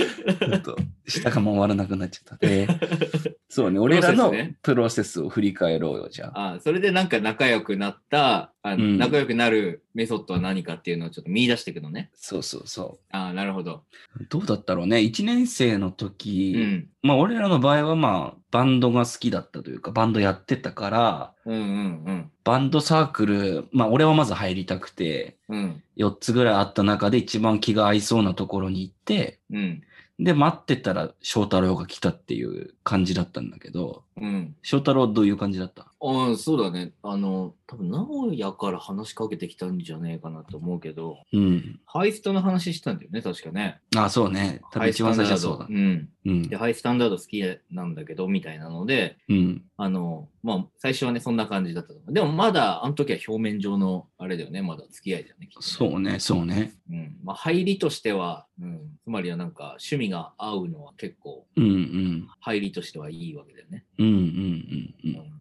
[1.09, 2.47] 下が回らなくなっちゃった。
[2.47, 2.68] で、
[3.49, 3.79] そうね。
[3.79, 6.55] 俺らのプロセスを振り返ろうよ、じゃあ。
[6.55, 12.11] あそれでなんか仲良くなったあの、うん仲良くなるメソッドは何かっていうのをちょっと見出していくのね。
[12.14, 13.85] そうそうそああ、なるほど。
[14.21, 14.27] う。
[14.29, 14.99] どうだったろうね。
[14.99, 16.88] 1年生のう時、ん。
[17.03, 22.31] まあ俺らの場合はまあ、バンドが好きだったというか、バンドやってたから、うんうんうん。
[22.44, 25.83] バンドサークル、まあ俺はまず入りたくて、うん。
[25.97, 29.83] 4つぐらいあった中で一番気が合いそうなところに行って、うん。
[30.18, 34.57] で、待ってたら翔太郎が来たっていう感じだったんだけど、うん。
[34.62, 35.92] 翔太郎どういう感じだった？
[36.00, 36.92] ああ、そうだね。
[37.02, 41.81] あの、多分、直哉から話しかけてきたんじゃねえかなと思うけど、うん。
[41.87, 43.81] ハイストの話したんだよね、確かね。
[43.96, 44.61] あ、そうね。
[44.70, 45.88] 多分一番最初はそうだハイスタンダー
[46.26, 46.28] ド。
[46.28, 46.38] うん。
[46.40, 46.57] うんで、。
[46.57, 49.64] ハイスタンダード好きなんだけど、みたいなので、うん。
[49.76, 51.92] あの、まあ、最初はね、そんな感じだった。
[52.12, 55.46] でも、まだ、あの時は表面上の、あれだよね、まだ付き合いだよね。
[55.46, 56.74] ねそうね、そうね。
[56.90, 57.16] うん。
[57.24, 58.81] まあ、入りとしては、うん。
[59.02, 62.28] つまりはなんか、趣味が合うのは結構、うんうん。
[62.40, 63.85] 入りとしてはいいわけだよね。
[63.98, 65.09] うんうんうんう。
[65.09, 65.40] うんん。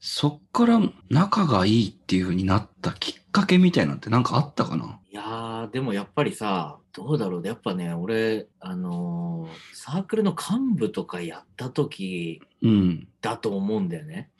[0.00, 5.00] そっから仲がいいっていう風になったきっかけみたいなんてなんかあったかな？
[5.10, 7.46] いやー、でもやっぱりさ、どうだろう。
[7.46, 13.08] やっぱね、俺、あのーサークルの幹部とかやった時うん。
[13.20, 14.30] だと思うんだよね。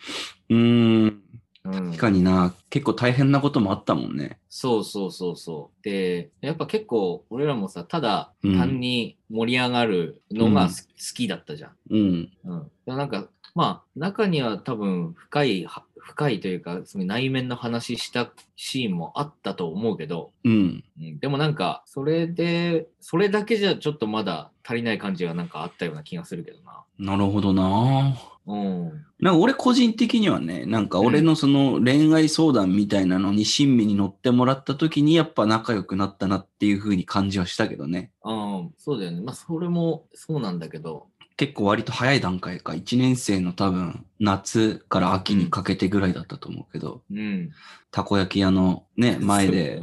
[0.51, 1.23] うーん。
[1.65, 1.97] うん確。
[1.97, 2.53] かにな。
[2.69, 4.39] 結構大変なこともあったもんね。
[4.51, 5.85] そうそうそうそう。
[5.85, 11.73] で、やっぱ結構俺らもさ、ただうん単に盛り上がるのがす好きだったじゃん。
[11.91, 12.31] うん。
[12.45, 12.59] うん。
[12.59, 20.85] だからなんか、まあ、中には多分深いは、深いというか、その内面の話したシーンもあったと思うけど、うん。
[21.01, 26.85] うん、でもなんか、それで、それだけじゃちょっとまだ足りない感じがなんかあったような気がするけどな。
[26.99, 28.17] なるほどな。
[28.47, 29.05] うん。
[29.21, 38.11] なんか俺個人的にはね、なんか俺のその恋愛相談みたいなのに親身に乗ってもらった時にやっぱ仲良くなったなっていう風に感じはしたけどね。
[38.23, 39.23] ああ、そうだよね。
[39.23, 47.51] まあ、それもそうなんだけど、結構割と早い段階か、1年生の多分夏から秋にかけてぐらいだったと思うけど、うん。
[47.91, 49.81] たこ焼き屋のね、前で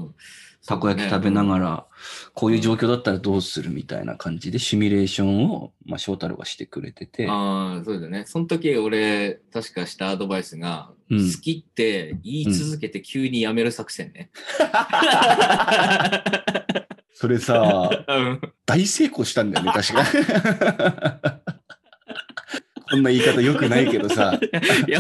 [0.66, 1.66] たこ焼き食べながら。
[1.66, 1.86] ら、
[2.34, 8.26] こういう状況だったらどうするみたいな感じでシミュレーションを、まあ、翔太郎がしてくれてて、ああ、そうだね。
[8.28, 14.30] その時俺、確かしたアドバイスが、うん好きって言い続けて急にやめる作戦ね。
[17.14, 18.42] それさ、 うん。
[18.66, 21.42] 大成功したんだよね、確か。
[22.92, 24.38] こんな言い方良くないけどさ、
[24.86, 25.00] いや、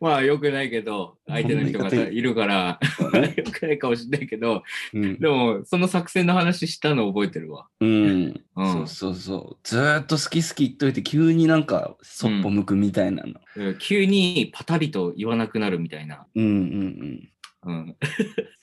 [0.00, 2.80] まあ、よくないけど、相手の人がさいるから、
[3.36, 4.62] よくないかもしれないけど、
[4.94, 7.66] うんでも、その作戦の話したの覚えてるわ。
[7.80, 9.58] うん、うんそうそうそう。
[9.62, 13.34] ずーっと好き好き言っといて、急になんかそっぽ向くみたいなの。
[13.56, 16.26] うん急にパタリと言わなくなるみたいな。
[16.34, 17.28] うんうん
[17.64, 17.72] うん。
[17.72, 17.96] うん。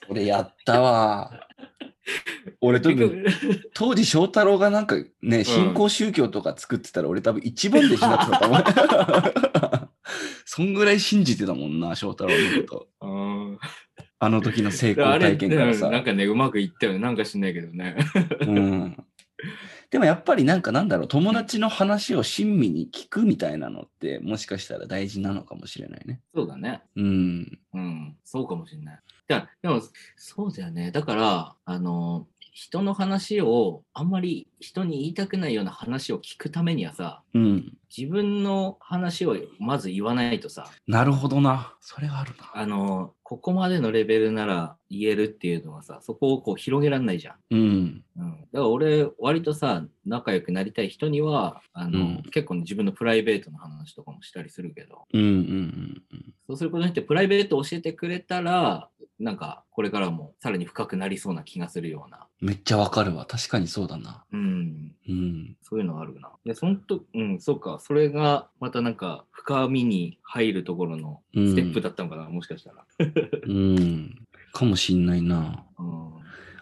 [0.10, 1.49] 俺やったわ。
[2.62, 3.26] 俺多分、
[3.74, 8.64] 当時翔太郎がなんかね、新興宗教とか作ってたら俺多分一番弟子だったと思う。
[10.46, 13.08] そんぐらい信じてたもんな、翔太郎のこと。
[13.08, 13.08] う
[13.54, 13.60] ん
[14.22, 15.90] あの時の成功体験からさ。
[15.90, 17.00] なんかね、うまくいったよね。
[17.00, 17.96] なんか知んないけどね。
[18.42, 19.06] うん
[19.90, 26.22] でもやっぱりなんかなんだろう、友達の話を親身に聞くみたいなのって、もしかしたら大事なのかもしれないね。
[26.36, 26.84] そうだね。
[26.96, 27.60] うん。
[27.74, 29.00] うん、そうかもしれない。
[29.28, 29.82] だでも、
[30.16, 30.92] そうだよね。
[30.92, 32.28] だから、あの、
[32.60, 37.78] 人の話を、あんまり人に言いたくないような話を聞くためにはさ、うん。
[37.96, 41.74] 自分の話をまず言わないとさ、なるほどな。
[41.80, 42.52] それはあるな。
[42.54, 47.36] あの、ここまでのレベルなら言えるっていうのはさ、そこをこう広げられないじゃん。
[47.50, 47.60] うん。
[48.18, 56.04] うん、だから俺、割とさ、仲良くなりたい人には、あの、うん結構自分のプライベートの話とかもしたりするけど、うんうんうん
[56.48, 62.26] そうすることによってプライベートを教えてくれたら、なんかこれからもさらに深くなりそうな気がするような、うん。
[62.42, 63.26] めっちゃわかるわ。
[63.26, 64.24] 確かにそうだな。
[64.32, 65.58] うん、うん。
[65.62, 66.32] そういうのがあるな。
[66.46, 72.86] で、そのと、うん、そうか、それがまたなんか深みに入るところのステップだったのかな、もしかしたら。
[73.44, 74.26] うん。
[74.54, 75.66] かもしんないな。
[75.78, 76.10] うん。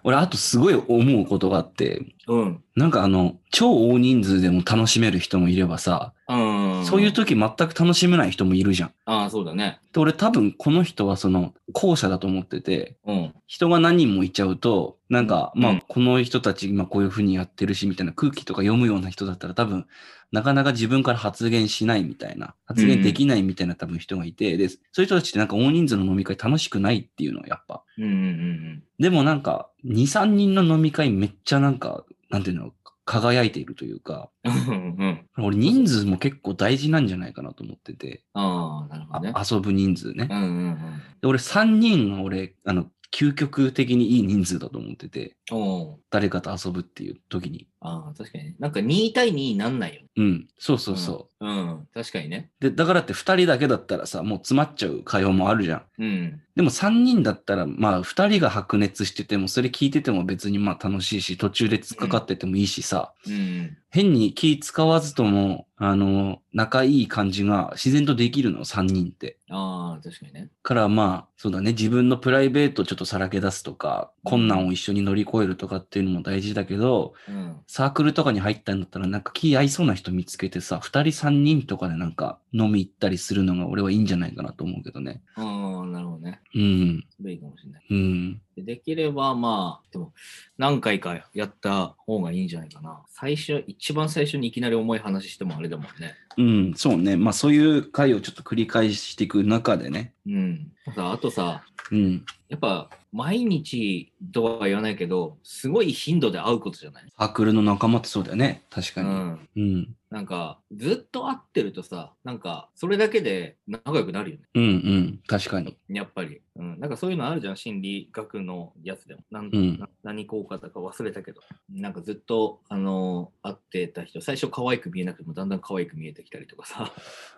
[0.03, 2.63] 俺、あとすごい思うことがあって、うん。
[2.75, 8.91] なんかあの、超大人数でも楽しめる人もいればさ、うん、そういう時全く楽しめない人もいるじゃん。
[9.05, 9.79] ああ、そうだね。
[9.93, 13.33] で、俺多分この人はその後者だと思ってて、うん。
[13.47, 19.87] 人が何人もいちゃうと、なんか、うんうんまあ、この人たち今こういう風にやってるし、みたいな空気とか読むような人だったら多分、
[20.33, 27.83] なかなか自分から発言しないみたいな、発言できないみたいな多分人がいて、で、そういう人たちってなんか大人数の飲み会楽しくないっていうのはやっぱ。
[27.97, 32.71] うんうんうんでもなんか、2、3人の飲み会めっちゃなんか、なんていうの、
[33.05, 34.53] 輝いているというか、うん。
[34.53, 35.45] うんうん。
[35.45, 39.31] 俺人数も結構大事なんじゃないかなと思ってて、ああ、なるほどね。
[39.33, 40.33] あ遊ぶ人数ねう。
[40.35, 40.77] んうんうん。
[41.21, 47.67] で俺3人が俺、あの、究極的にいい人数だと思ってて、おう誰かと遊ぶっていう時に。
[47.79, 48.55] ああ、確かにね。
[48.59, 50.07] なんか2対2になんないよね。
[50.17, 51.45] うん、そうそうそう。
[51.45, 51.57] うん。
[51.57, 51.87] うん。
[51.93, 52.49] 確かにね。
[52.59, 55.83] で、だからって2人だけだったらさ、もう詰まっちゃう会話もあるじゃん。
[55.99, 56.41] うん。
[56.55, 63.77] でも3人だったら、まあ2人が白熱してても、それ聞いてても別にまあ楽しいし、途中で突っかかっててもいいしさ、うん。
[63.97, 69.39] 変に気使わずとも、あの、仲いい感じが自然とできるの、3人って。
[69.49, 70.51] ああ、確かにね。
[70.61, 77.57] からまあ、そうだね、自分のプライベートをちょっとさらけ出すとか、困難を一緒に乗り越えるとかっていうのも大事だけど、うん。
[77.65, 85.23] サークルとかに入ったんだったら、なんか気合いそうな人見つけてさ、二人三人とかでなんか飲み行ったりするのが俺はいいんじゃないかなと思うけどね。
[85.33, 86.39] ああ、なるほどね。
[86.53, 87.03] うん。
[87.17, 87.85] それいいかもしれない。
[87.89, 88.41] うん。
[88.57, 90.13] でできれば、まあ、でも、
[90.57, 93.03] 何回かやった方がいいんじゃないかな。
[93.07, 96.15] 最初、一番最初にいきなり重い話してもあれだもんね。
[96.37, 97.17] うん、そうね。
[97.17, 100.13] まあそういう回をちょっと繰り返していく中でね。
[100.27, 100.71] うん。
[100.95, 102.25] さあとさ、うん。
[102.49, 107.03] やっぱ、毎日とは言わないけど、すごい頻度で会うことじゃない？
[107.17, 108.63] サークルの仲間ってそうだよね。
[108.69, 109.09] 確かに。
[109.09, 109.49] うん。
[109.55, 109.95] うん。
[110.09, 114.43] なんか、ずっと会ってるとさ、なんか、それだけで仲良くなるよね。
[114.53, 115.19] うんうん。
[115.27, 115.77] 確かに。
[115.89, 116.41] やっぱり。
[116.55, 116.79] うん。
[116.79, 119.21] なんかそういうのあるじゃん、心理学のやつでも。
[119.31, 121.41] なんうんな何効果だか忘れたけど。
[121.69, 126.93] なんかずっと、あの会ってた人、最初可愛く見えなくてもだんだん可愛く見えてきたりとかさ。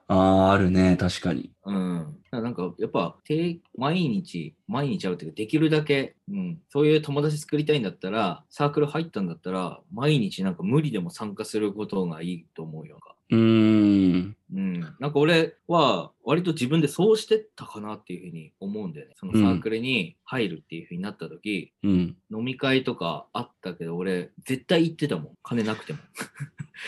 [0.08, 0.97] ああ、あるね。
[0.97, 1.52] 確かに。
[1.65, 2.17] うん。
[2.32, 12.99] なんか、やっぱ、定毎日、毎日会うっていうか、できるだけ、うん、そういう友達作りたいんだったら、サークル入ったんだったら、毎日なんか無理でも参加することがいいと思うよ。
[13.31, 14.35] うーん。
[14.53, 14.79] うん。
[14.99, 19.13] なんか俺は、割と自分でそうしてったかなっていうふうに思うんだよね。
[19.17, 22.17] そのサークルに入るっていうふうになった時、うん。
[22.31, 25.29] 飲み会とかあったけど、俺、絶対行ってたもん。
[25.43, 25.99] 金なくても。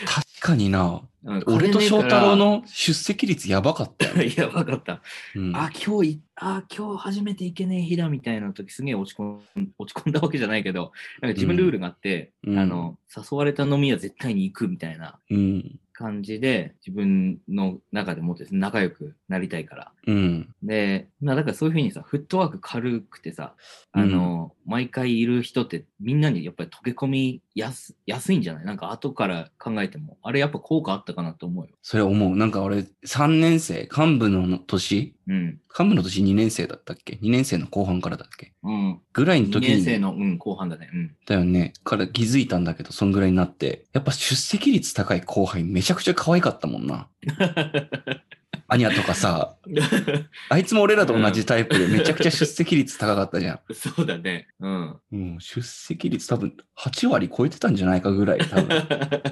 [0.06, 1.02] 確かにな。
[1.24, 5.00] うん俺と翔太郎の出席率やばかった や、わかった。
[5.36, 9.40] うん、あ、今日い、あ、今日初めて行けねえ日だみたいな時すげえ落ち込ん
[9.78, 15.78] 落ち込んだわけじゃないけど、なんか自分ルールがあって、うんあの、誘われた飲みは絶対に行くみたいなうん。
[16.02, 19.92] 感じで、自分の中でもって仲良くなりたいから。
[20.06, 20.48] うん。
[20.62, 23.54] で、まあだからそういうふうにさ、フットワーク軽くてさ、
[23.92, 28.64] あの、毎回いる人ってみんなにやっぱり溶け込みやす安いんじゃない？
[28.64, 31.70] なんか後から考えても、あれやっぱ効果あったかなと思うよ。
[31.82, 32.36] それ思う。
[32.36, 35.14] なんか俺、3年生、幹部の年？
[35.28, 35.60] うん。
[35.78, 38.52] 幹部の年？2年生だったっけ ?2 年生の後半からだっけ？
[38.64, 39.00] うん。
[39.12, 39.68] ぐらいの2時に。
[39.68, 40.90] 年生の、うん、後半だね。
[40.92, 41.16] うん。
[41.26, 41.72] だよね。
[41.84, 43.84] から気づいたんだけど、そんぐらいになって。
[43.92, 47.08] やっぱ出席率高い後輩めちゃくちゃ可愛かったもんな。
[48.68, 49.56] アニャとかさ、
[50.48, 54.48] あいつも俺らと同じタイプでめちゃくちゃ出席率高かったじゃそうだね。
[54.60, 55.36] うん。
[55.36, 58.82] う出席率多分8割超えてたんじゃないかぐらい多分。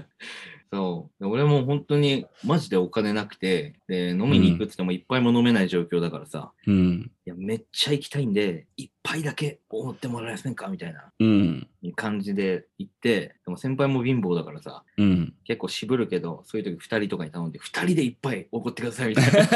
[0.71, 1.27] そう。
[1.27, 7.11] 俺も本当にマジでお金なくて、で、飲みに行くって言っても一杯も飲めない状況だからさ、うん。
[7.31, 10.67] いや、めっちゃ行きたいんで、一杯だけおごってもらえませんか？
[10.69, 11.69] みたいなうん。
[11.95, 15.35] 感じで行って、でも先輩も貧乏だからさ、うん。
[15.45, 19.47] 結構渋るけど、そういう時二人とかに頼んで、二人で一杯おごってくださいみたいな。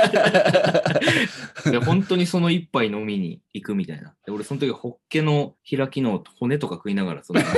[1.72, 4.14] で本当にその一杯飲みに行くみたいな。
[4.24, 7.40] で俺、その時、ホッケの開きの骨とか食いながら、その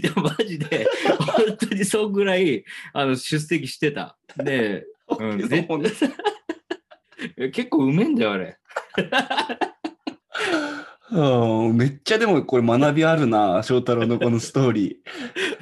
[0.00, 0.86] でもマジで、
[1.18, 4.16] 本当にそうぐらいあの出席してた。
[4.36, 4.86] で、
[5.18, 5.66] うん 絶
[7.52, 8.58] 結構うめえんだよ、あれ。
[11.10, 15.02] うんめっちゃでもこれ学びあるな、翔太郎のこのストーリ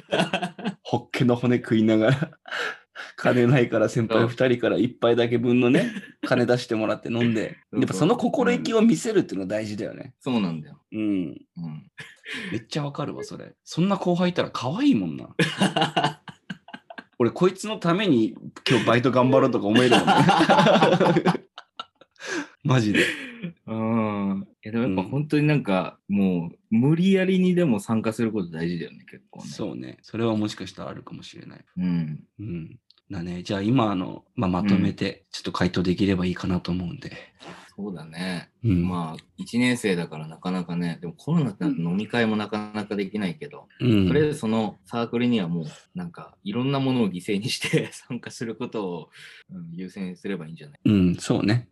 [0.09, 0.75] ー。
[0.81, 2.31] ホッケの骨食いながら、
[3.17, 5.91] 金ないから先輩二人から一杯だけ分のね、
[6.25, 10.13] 金出してもらって飲んで、やっぱその心意気を見せるっていうのが大事だよね。
[10.19, 10.81] そうなんだよ。
[10.91, 10.99] うん。
[10.99, 11.37] うん、
[12.51, 13.53] めっちゃわかるわ、それ。
[13.63, 15.35] そんな後輩いたら可愛いもんな。
[17.19, 18.35] 俺、こいつのために
[18.67, 20.13] 今日バイト頑張ろうとか思えるもんね。
[22.63, 23.05] マジで。
[23.65, 24.47] うん。
[24.63, 29.49] いやでもやっぱうん本当になんか、もう無理やりにでも参加すること大事だよね、結構ね。
[29.49, 29.97] そうね。
[30.01, 31.65] それはもしかしたらあるかもしれない。
[31.77, 32.23] うん。
[32.39, 32.79] うん。
[33.09, 33.43] だね。
[33.43, 37.11] じゃあ今あの、まあ、まとめて、ちょっと回答できればいいかなと思うんで。
[37.75, 38.50] そうだね。
[38.63, 38.87] うん。
[38.87, 49.09] まあ、1年生だからなかなかね、でもコロナって飲み会もなかなかできないけど、うん、とりあえずそのサークルにはもう、なんか、いろんなものを犠牲にして 参加することを、
[49.53, 51.67] うん優先すればいいんじゃない、うん、そうね。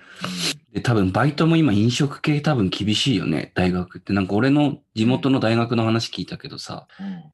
[0.73, 4.13] で、多分バイトも今飲食系多分厳しいよね、大学って。
[4.13, 6.87] なんか俺の地元の大学の話聞いたけどさ、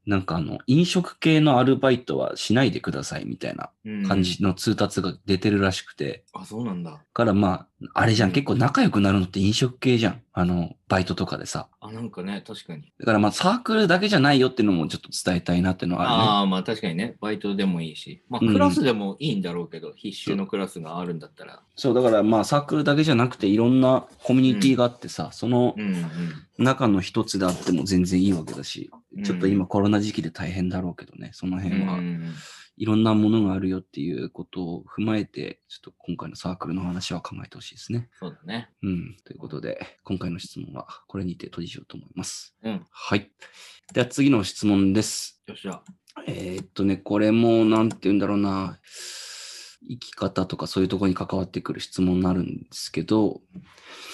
[0.06, 6.24] なんかあの、飲食系のアルバイトはしないでくださいみたいなうんうん感じの通達が出てるらしくて。
[6.34, 6.92] あ、そうなんだ。
[6.92, 10.22] だからまあ、あれじゃん、うん結構仲良くなるのって飲食系じゃん。
[10.34, 11.68] あの、バイトとかでさ。
[11.80, 12.92] あ、なんかね、確かに。
[13.00, 16.30] だからまあサークルだけじゃないよっていうのもちょっと伝えたいなっていうのはあるね。
[16.30, 21.62] ああ、まあ確かにね、バイトでもいいし、まあうんクラスでもいいんだろうけど、必修のクラスがあるんだったら。
[21.76, 26.06] そう、だからまあサークルだけじゃなくていろんなコミュニティがあってさ、そのうんうん。
[26.58, 32.34] 中の一つであっても全然いいわけだし、うんちょっと今コロナ時期で大変だろうけどね、その辺は、うん
[32.78, 38.10] いろんなものがあるよっていうことを踏まえて、ちょっと今回のサークルの話は考えてほしいですね。
[38.20, 38.70] そうだね。
[38.84, 39.18] うん。
[39.24, 42.56] ということで、今回の質問はこれにて閉じようと思います。
[42.64, 42.86] うん。
[42.90, 43.32] はい。
[43.94, 45.42] では次の質問です。
[45.48, 45.82] よっしゃ。
[46.28, 48.80] えーっとね、これもなんて言うんだろうな。
[49.90, 53.42] 生き方とかそういうところに関わってくる質問になるんですけど、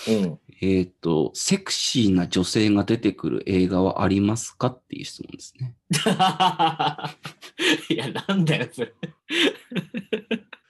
[0.07, 0.39] うん。
[0.61, 5.76] えーっと、セクシーな女性が出てくる映画はありますかっていう質問ですね。
[7.89, 8.93] いや、なんだよ、それ。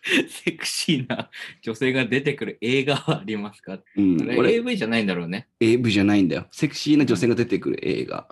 [0.29, 1.29] セクシーな
[1.61, 3.77] 女性が出てくる映画はありますか？
[3.95, 4.17] うん。
[4.17, 5.47] これこれ AV じゃないんだろうね。
[5.59, 6.47] AV じゃないんだよ。
[6.51, 8.27] セクシーな女性が出てくる映画。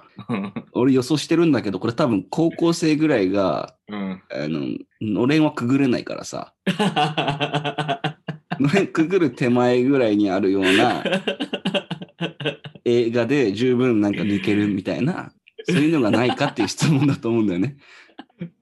[0.73, 4.21] 俺予想してるんだけど、これ多分高校生ぐらいが、うん。
[4.31, 4.67] あの、
[5.01, 6.53] のれんはくぐれないからさ、
[8.59, 11.03] のれんくぐる手前ぐらいにあるような
[12.85, 15.31] 映画で十分なんか抜けるみたいな、
[15.65, 17.77] そういうのがないかっていう質問だと思うんだよね。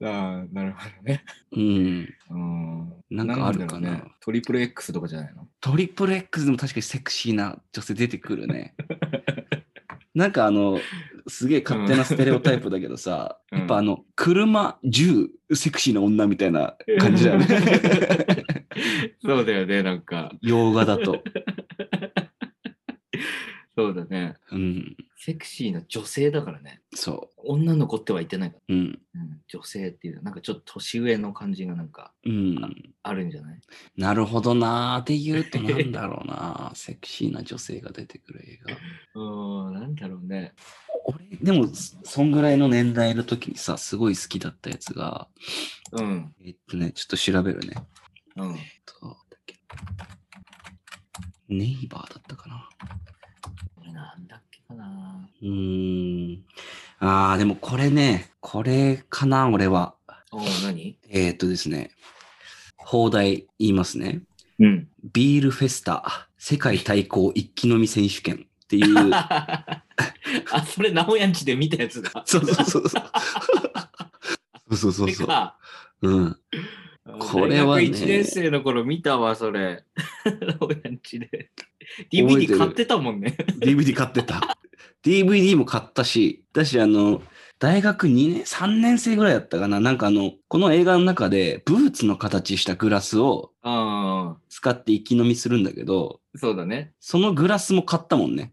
[0.02, 1.24] ああ、なるほどね。
[1.52, 2.08] うん。
[2.30, 2.57] うん。
[3.10, 4.02] なんかあるかなね。
[4.20, 5.48] トリプル X とかじゃないの？
[5.60, 8.74] トリプル X でも確かにセクシーな女性出てくるね。
[10.14, 10.80] なんかあの、
[11.28, 17.46] すげえ勝手なステレオタイプだけどさ、うんやっぱあの、車、銃、セクシーな女みたいな感じだよね。
[19.24, 20.32] そうだよね、なんか。
[20.40, 21.22] 洋画だと。
[23.76, 24.34] そうだね。
[24.50, 24.96] うん。
[25.16, 26.80] セクシーな女性だからね。
[26.94, 28.62] そ女の子っては言ってないから。
[28.68, 28.72] う。
[28.78, 28.98] うん。
[29.52, 32.58] うん、女性っていう、なんかちょっと年上の感じがなんかうん。
[33.02, 33.60] あるんじゃない？
[33.96, 38.58] なるほどなーって言うとなんだろうな セクシーな女性が出てくる映
[39.14, 39.20] 画。
[39.20, 40.54] うん、なんだろうね。
[41.06, 45.28] 俺、でも、そそんぐらいの年代の時にさ、すごい好きだったやつが、
[45.92, 46.34] うん。
[46.44, 47.74] えっとね、ちょっと調べるね。
[48.36, 48.54] うん。
[48.56, 49.58] えっと、なんだっけ
[51.48, 52.68] ネイバーだったかな。
[53.92, 54.47] なんだっけ？
[54.68, 55.28] かな。
[55.42, 56.44] うーん。
[57.00, 59.94] あー、でもこれね、これかな、俺は。
[60.30, 60.98] お何？
[61.08, 61.90] えーっとですね、
[62.76, 64.20] 放題言いますね。
[64.58, 64.88] うん。
[65.12, 69.10] ビールフェスタ、世界対抗一気飲み選手権っていう。
[69.14, 69.84] あ、
[70.66, 72.22] それ、直哉んちで見たやつだ。
[72.26, 73.02] そうそうそうそう。
[74.70, 75.52] そうそうそうそう。
[76.02, 76.36] うん。
[77.18, 79.84] これはね大学1年生の頃見たわ、それ。
[80.60, 81.50] 直哉んちで。
[82.12, 83.36] DVD 買ってたもんね。
[83.60, 84.58] DVD 買ってた。
[85.04, 87.22] DVD も買ったし、だし、あの、
[87.58, 89.80] 大学2年、3年生ぐらいだったかな。
[89.80, 93.52] なんかあの、この映画の中で、ブーツの形したグラスを
[94.48, 96.92] 使って一気飲みするんだけど、そうだね。
[97.00, 98.52] そのグラスも買ったもんね。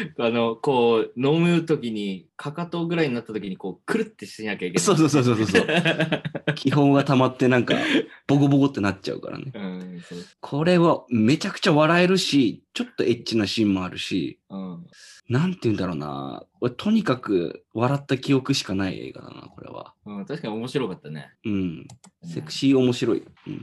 [0.18, 4.84] あの、こう、飲むときに、かかとぐらいになったときに、こう、くるってしなきゃいけない。
[4.84, 5.66] そうそうそうそうそう。
[6.54, 7.74] 気泡が溜まってなんか、
[8.26, 9.52] ボコボコってなっちゃうからね。
[9.54, 10.18] うん、そう。
[10.40, 14.86] これはめちゃくちゃ笑えるし、ちょっとエッチなシーンもあるし、うん。
[15.30, 16.44] なんて言うんだろうな。
[16.60, 19.94] 俺とにかく笑った記憶しかない映画だな、これは。
[20.04, 21.30] うん、確かに面白かったね。
[21.46, 21.88] うん。
[22.22, 23.62] セクシー面白い、うん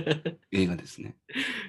[0.50, 1.14] 映画ですね。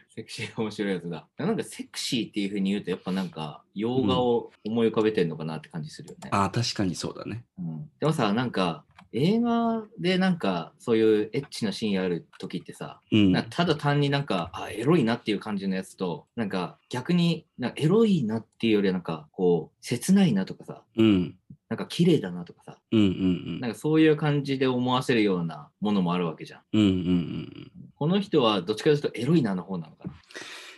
[0.07, 1.27] セクシー面白いやつだ。
[1.37, 6.29] なんかセクシーっていうふうに言うと、やっぱなんか、洋画を思い浮かべてんのかなって感じするよね。
[6.31, 7.43] ああ、確かにそうだね。
[7.59, 8.85] うん、でもさ、なんか、
[9.15, 13.31] 映画でなんか、そういうエッチなシーンある時ってさ、うん。
[13.31, 21.35] なただ単になんか、あ、エロいなっていう感じのやつと、なんか逆になんかエロいなっていうよりはなんか、こう、切ないなとかさ、うん。
[21.67, 26.61] なんか綺麗だなとかさ、うんうんなんかそういう感じで思わせるようなものもあるわけじゃん。
[26.73, 26.81] うん。
[26.81, 27.71] うんうんうん。
[27.95, 30.13] この人はどっちかというとエロいなの方なのかな。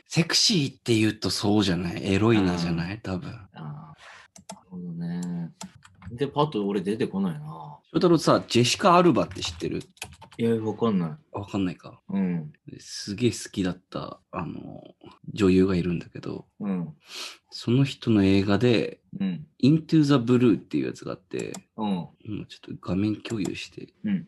[0.07, 2.13] セクシーって言うとそうじゃない？
[2.13, 3.01] エロいなじゃない？
[3.03, 3.29] 多分。
[3.31, 5.21] ああ、なるほどね。
[6.11, 7.79] で、パッと俺出てこないな。
[7.91, 9.81] 翔太郎さ、ジェシカ・アルバって知ってる？
[10.37, 11.09] いや、わかんない。
[11.31, 11.99] わかんないか。
[12.09, 12.51] うん。
[12.79, 14.83] すげえ好きだった、あの、
[15.33, 16.93] 女優がいるんだけど、うん。
[17.49, 19.47] その人の映画で、うん。
[19.63, 22.07] Into the Blue っていうやつがあって、うん。
[22.23, 24.27] 今ちょっと画面共有して、うん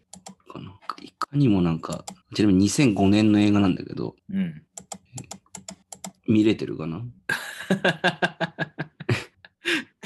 [0.52, 0.80] かな。
[1.02, 2.04] いかにもなんか、
[2.34, 4.64] ちなみに2005年の映画なんだけど、うん。
[6.28, 7.04] 見れてるかな？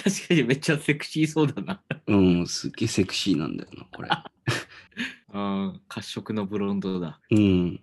[0.04, 1.82] 確かにめっちゃセクシーそうだな。
[2.08, 4.10] うん、すっげえセクシーなんだよな、これ。
[4.12, 4.24] あ
[5.32, 7.20] あ、褐色のブロンドだ。
[7.32, 7.80] うん。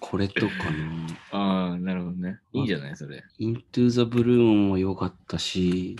[0.00, 1.06] これとかな。
[1.30, 2.40] ああ、なるほどね。
[2.52, 3.24] いいんじゃないそれ。
[3.38, 5.96] Into the Blue も良かったし、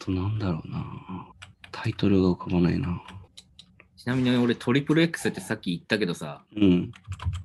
[0.00, 1.28] あとなんだろうな。
[1.70, 3.00] タイトルが浮かばないな。
[3.96, 6.92] ちなみに俺トリプル X ってさっき言ったけどさ、うん。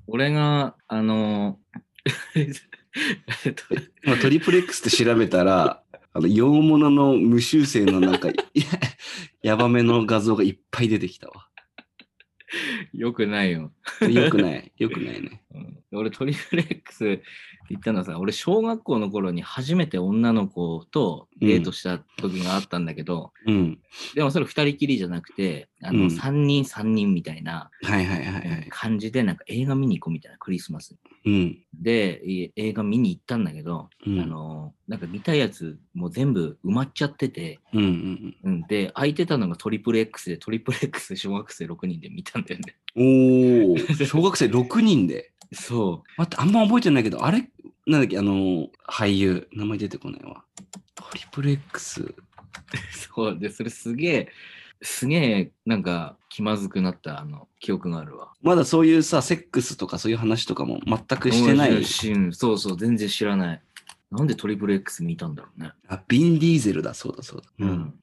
[0.08, 1.84] 俺が、あのー
[3.46, 3.64] えっと
[4.06, 5.83] まあ、トリプル X って調べたら、
[6.14, 8.64] あの、洋物の無修正のなんか、 や
[9.42, 11.50] やばめの画像がいっぱい出てきたわ。
[12.94, 13.72] よくないよ。
[14.02, 14.72] よくない。
[14.78, 15.43] よくないね。
[15.54, 17.22] うん俺トリプル X
[17.70, 23.80] 言ったのはさ、俺小学校の頃に初めて女の子とデートした時があったんだけど、うん。
[24.16, 27.70] でもそれ二人きりじゃなくて、あの、うん三人三人みたいな。
[28.70, 30.96] 感じで、なんか映画見に行こうみたいなクリスマス。
[31.26, 31.60] うん。
[31.74, 42.76] で、い映画見に行ったんだけど、うんあの、なんか見たやつもう全部埋まっちゃってて、うんうんうん、で、空いてたのがトリプル X で、トリプル X 小学生6人で見たんだよね。
[42.96, 43.72] うん。
[43.72, 45.32] おー、 小学生6人で？
[45.54, 47.50] そ待って、あんま覚えてないけど、あれ？
[47.86, 50.44] なんだっけ、あの、俳優、名前出てこないわ。
[50.96, 52.02] トリプル X。
[52.02, 52.16] う。
[53.14, 53.38] そう。
[53.38, 54.32] で、それすげえ、
[54.82, 58.34] すげえ、なんか気まずくなったあの記憶があるわ。
[58.42, 61.84] まだそういうさ、セックスとかそういう話とかも全くしてない？
[61.86, 63.62] しうんそうそう、全然知らない。
[64.12, 65.72] なんでトリプル X 見たんだろうね。
[65.88, 67.48] あ、ビン・ディーゼルだ、そうだそうだ。
[67.60, 67.66] う。
[67.66, 67.94] ん。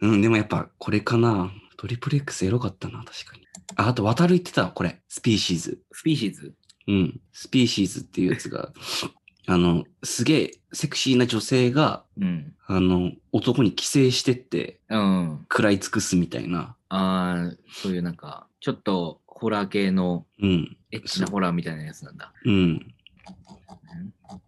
[0.00, 1.50] うん、でもやっぱこれかな。
[1.76, 3.46] トリプル X エロかったな、確かに。
[3.76, 5.00] あ、あと、渡る言ってたわ、これ。
[5.08, 5.78] スピーシーズ。
[5.92, 6.54] スピーシーズ？
[6.88, 7.20] うん。
[7.32, 8.72] スピーシーズっていうやつが、
[9.48, 12.54] あの、すげえセクシーな女性が、うん。
[12.66, 15.46] あの、男に寄生してって、うん。
[15.50, 16.76] 食らい尽くすみたいな。
[16.88, 20.76] ああ、そういうなんか、ちょっとホラー系のうん。
[20.90, 22.32] エッチなホラーみたいなやつなんだ。
[22.44, 22.94] うん。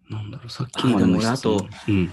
[0.09, 2.11] なんだろう、さっきまでも俺あと、うん。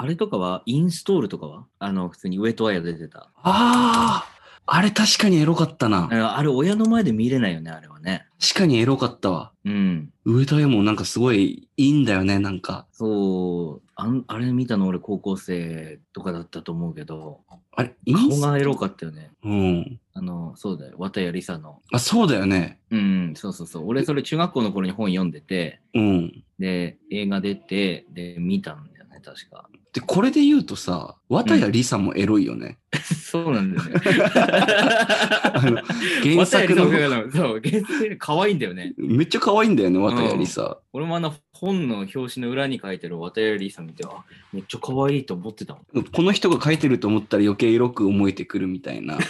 [0.00, 1.66] あれとかはインストールとかは？
[1.78, 3.30] あの、普通にウェットワイヤー出てた。
[3.42, 4.34] ああ
[4.70, 6.10] あれ確かにエロかったな。
[6.12, 8.26] ああれ親の前で見れないよね、あれはね。
[8.38, 9.52] 確かにエロかったわ。
[9.64, 10.10] うん。
[10.26, 12.86] 上田屋もなんかすごいいいんだよね、なんか。
[12.92, 17.40] そう、あんあれ見たの俺高校生とかだったと思うけど、
[17.74, 19.30] あれ、インス顔がエロかったよね。
[19.42, 20.00] うん。
[20.12, 21.80] あの、そうだよ、綿谷りさの。
[21.90, 22.78] あ、そうだよね。
[22.90, 23.86] うん、そうそうそう。
[23.86, 26.44] 俺それ中学校の頃に本読んでて、うん。
[26.58, 29.68] で、映画出て、で、見たんだよね、確か。
[29.92, 32.78] で、これで言うとさ、綿谷りさもエロいよね。
[33.02, 33.94] そうなんだよね。
[35.54, 35.82] あの
[36.22, 36.84] 原作の
[37.30, 38.94] そう、原作可愛いんだよね。
[38.96, 40.78] めっちゃ可愛いんだよね、綿谷りさ。
[40.92, 46.04] 俺もあの本の表紙の裏に書いてる綿谷りさ見て、あ、めっちゃ可愛いと思ってたもん。
[46.04, 49.18] この人が書いてると思ったら余計エロく思えてくるみたいな。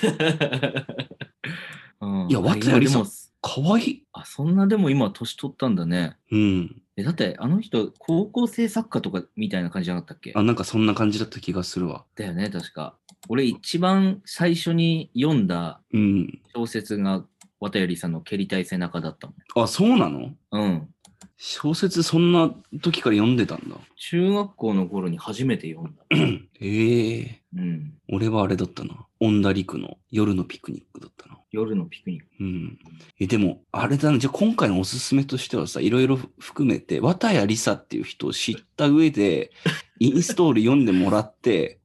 [2.00, 3.02] うんいや綿谷りさ
[3.40, 4.04] 可愛い。
[4.12, 6.16] あ、そんなでも今年取ったんだね。
[6.30, 6.82] うん。
[6.96, 10.32] え、だってあの人、高校生作家とかみたいな感じじゃなかったっけ？
[10.34, 12.04] あ、なんかそんな感じだった気がするわ。
[12.16, 12.96] だよね、確か。
[13.28, 16.40] 俺一番最初に読んだうん。
[16.54, 17.24] 小説が
[17.60, 20.18] 綿谷りさんの蹴りたい背中だったもあ、そうなの？
[20.20, 20.36] ん。
[20.52, 20.88] うん。
[21.36, 23.76] 小説そんな時から読んでたんだ。
[23.96, 26.02] 中学校の頃に初めて読んだ。
[26.60, 27.94] ええうん。
[28.10, 29.06] 俺はあれだったな。
[29.20, 31.37] オンダリクの夜のピクニックだったな。
[31.50, 32.26] 夜のピクニック。
[32.40, 32.78] うん。
[33.18, 39.50] え、でも、あれだな、じゃあ今回のおすすめとしてはさ、いろいろ含めて、綿谷りさっていう人を知った上で、
[40.00, 41.80] インストール読んでもらって、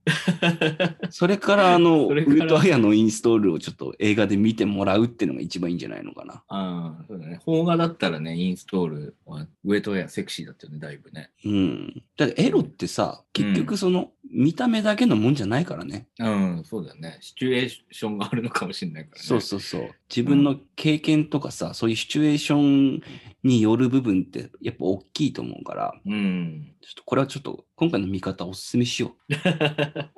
[1.09, 6.43] それからあの、それから上戸彩のインストールをちょっと映画で見てもらうっていうのが一番いいんじゃないのかな。
[6.47, 7.39] ああ、そうだね。
[7.43, 11.31] 邦画だったらね、インストールは上とやセクシーだったよね、だいぶね。
[11.45, 12.03] うん。
[12.17, 16.07] だってエロってさ、結局その、見た目だけのもんじゃないからね。
[16.19, 17.19] うん、そうだよね。
[17.21, 19.27] シチュエーションがあるのかもしれないからね。
[19.27, 19.91] そうそうそう。
[20.09, 23.01] 自分の経験とかさ、そういうシチュエーション
[23.43, 26.73] による部分ってやっぱ大きいと思うから、うん。
[26.81, 29.33] ちょっとこれはちょっと今回の見方おすすめしよう。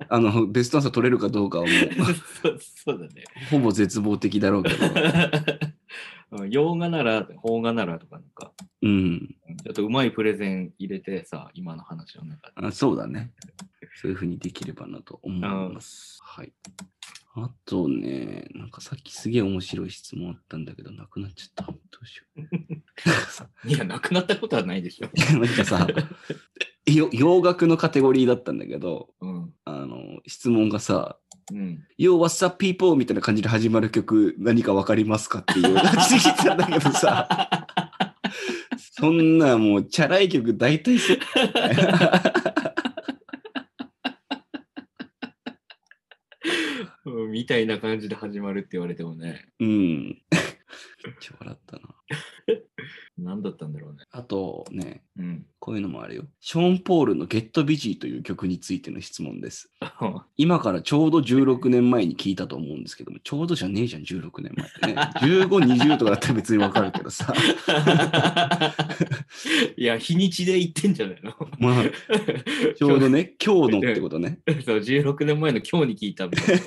[0.10, 1.70] あの、ベストアンサー取れるかどうかはも
[2.42, 3.24] そうそうだね。
[3.48, 4.86] う、ほぼ絶望的だろうけど。
[6.32, 8.52] うん洋画なら、邦画ならとかなんか、
[8.82, 9.36] うん。
[9.64, 12.68] ちょっとうまいプレゼン入れてさ、今の話の中で。
[12.68, 13.32] あそうだね。
[13.96, 16.20] そういうふうにできればなと思います。
[16.22, 16.54] はい。
[17.38, 21.66] あとね、なんかさっきすげえ面白い質問あったんだけど、なくなっちゃった。
[21.66, 22.24] どうしよ
[23.66, 23.68] う。
[23.68, 25.10] いや、なくなったことはないでしょ。
[25.38, 25.88] なんかさ、
[26.86, 29.54] よ洋楽のカテゴリーだったんだけど、うん。
[29.66, 31.18] あの、質問がさ、
[31.52, 31.84] うん。
[31.98, 32.96] Yo, what's up, people?
[32.96, 37.28] みたいな感じで始まる曲、何かわかりますかっていう感じで聞いてたんだけどさ、
[38.78, 41.18] そんなもう、チャラい曲大体そう。
[47.06, 50.22] うんみたいな感じで始まるって言われてもね、うん。
[51.04, 51.82] めっちゃ笑ったな。
[53.18, 54.04] 何だったんだろうね。
[54.12, 55.46] あとね、うん。
[55.60, 56.24] こういうのもあるよ。
[56.42, 59.72] ショーン・ポールの Get Busy という曲についての質問です。
[60.38, 64.96] 今からちょうど16年前に聞いたと思うんですけども、ちょうどじゃねえじゃん、16年前ってね。
[65.22, 67.34] 15、20とかだったら別にわかるけどさ。
[69.78, 71.34] いや、日にちで言ってんじゃないの？
[71.58, 71.84] まあ、
[72.76, 74.40] ちょうどね、今日のってことね。
[74.66, 76.64] そう、16年前の今日に聞いたみたいな。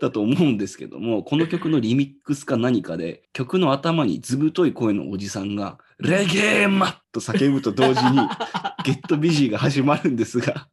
[0.00, 8.18] だと思うんですけども、この曲のリミックスか何かで、曲の頭に図太い声のおじさんが、レゲーマッと叫ぶと同時に、
[8.84, 10.68] ゲットビジーが始まるんですが、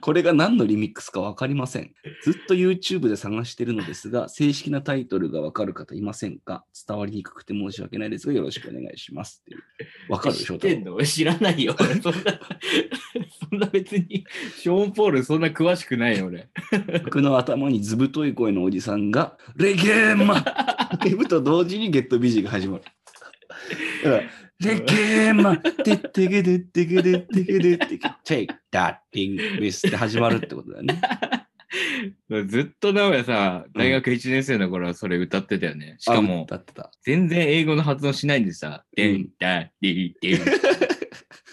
[0.00, 1.92] これが何のリミックスかわかりません。
[2.22, 6.64] ずっと YouTube で探してるのですが、正式なタイトルがわかる方いませんか？
[6.86, 9.62] 伝わりにくくて申し訳ないですが、よろしくお願いしますっていう。
[10.10, 11.02] わかるでしょ知ってんの？
[11.02, 11.74] 知らないよ。
[11.80, 12.18] 俺そんな、
[13.50, 14.26] そんな別に、
[14.58, 16.50] ショーン・ポールそんな詳しくないよ、俺。
[17.04, 22.84] 曲の頭に図太い声のおじさんが、レゲーマッ叫ぶと同時にゲットビジーが始まる。
[24.04, 24.22] だから、
[24.60, 31.00] レゲーマッてってけでってけでってけでってけ、take that thing with って始まるってことだよね。
[32.48, 35.96] ずっと直哉さ、大学1年生の頃はそれ歌ってたよね。
[35.98, 36.90] しかも、歌ってた。
[37.02, 40.38] 全然英語の発音しないんでさ、うんでんだ、り、でん、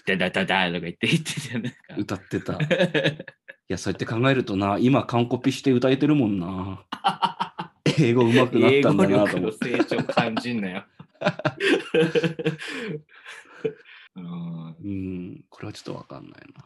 [0.05, 1.75] だだだだとか言って言ってたよね。
[1.97, 2.53] 歌ってた。
[2.53, 2.57] い
[3.67, 6.85] や、そうやって考えるとな、今完コピして歌えてるもんな。
[7.99, 9.77] 英語上手くなったんだなと思って。
[9.77, 10.83] 成長感じんなよ。
[14.15, 16.65] うん、これはちょっとわかんないな。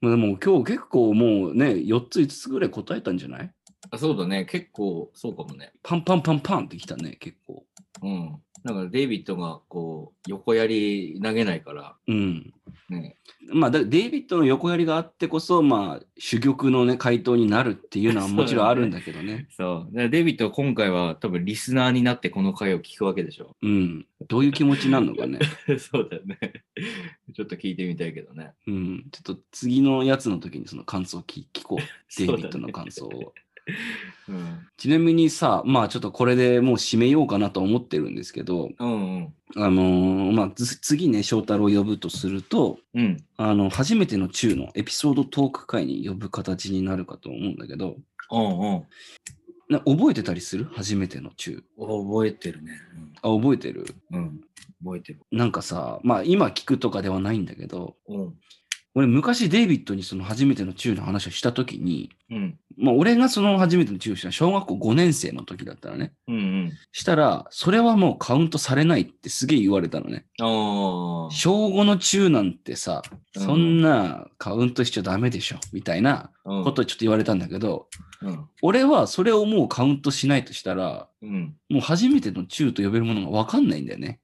[0.00, 3.52] まあでも今日結構もうね、4つ5つぐらい答えたんじゃない？
[3.90, 5.72] あそうだね、結構そうかもね。
[5.82, 7.64] パンパンパンパンってきたね、結構。
[8.02, 8.40] うん。
[8.64, 12.54] なんかデイビッドがこう、横槍投げないから、うん。
[12.88, 13.16] ね。
[13.52, 19.48] まあ、だデイビッドの横やりがあってこそ、まあ、珠玉のね、回答になるっていうのは もちろんあるんだけどね。
[19.50, 19.92] そう。
[19.92, 23.54] だからデイビッドは今回は多分リスナーになってこの回を聞くわけでしょ。
[23.60, 24.06] うん。
[24.28, 25.40] どういう気持ちになるのかね。
[25.78, 26.38] そうだよね。
[27.34, 28.52] ちょっと聞いてみたいけどね。
[28.66, 29.04] うん。
[29.12, 31.84] ちょっと次のやつの時にその感想を聞聞こう。
[32.16, 33.34] デイビッドの感想を。
[34.28, 34.66] うん。
[34.76, 39.34] ちなみにさ、まあちょっとこれでもう締めようかなと思ってるんですけど、うんうん。
[39.56, 43.24] あのーまあず次ね、翔太郎を呼ぶとすると、うん。
[43.36, 47.96] あの、初めての中のエピソードトーク会に呼ぶ形になるかと思うんだけど、
[48.30, 48.82] うんうん。
[49.68, 50.66] な覚えてたりする？
[50.72, 51.62] 初めての中。
[51.78, 52.72] 覚えてるね。
[53.22, 53.86] あ、覚えてる？
[54.10, 54.20] うん。
[54.20, 54.40] うん、
[54.84, 55.20] 覚えてる。
[55.32, 58.34] なんかさ、まあ今聞くとかではないんだけど、うん。
[58.96, 62.58] 俺昔デイビッドにその初めての中の話をしたときに、うん。
[62.78, 66.12] まあ俺がその初めての中をした小学校5年生の時だったらね。
[66.28, 66.72] うんうん。
[66.92, 70.26] したら、それはもうカウントされないってすげえ言われたのね。
[70.38, 77.88] 小5の中なんてさ、うんそんなカウントしちゃダメでしょ、みたいなうんことをちょっと言われたんだけど、
[78.22, 78.46] うん。
[78.62, 81.56] 俺はそれをもうカウントしないとしたら、うん。
[81.68, 84.20] もう初めての中と呼べるものがわかんないんだよね。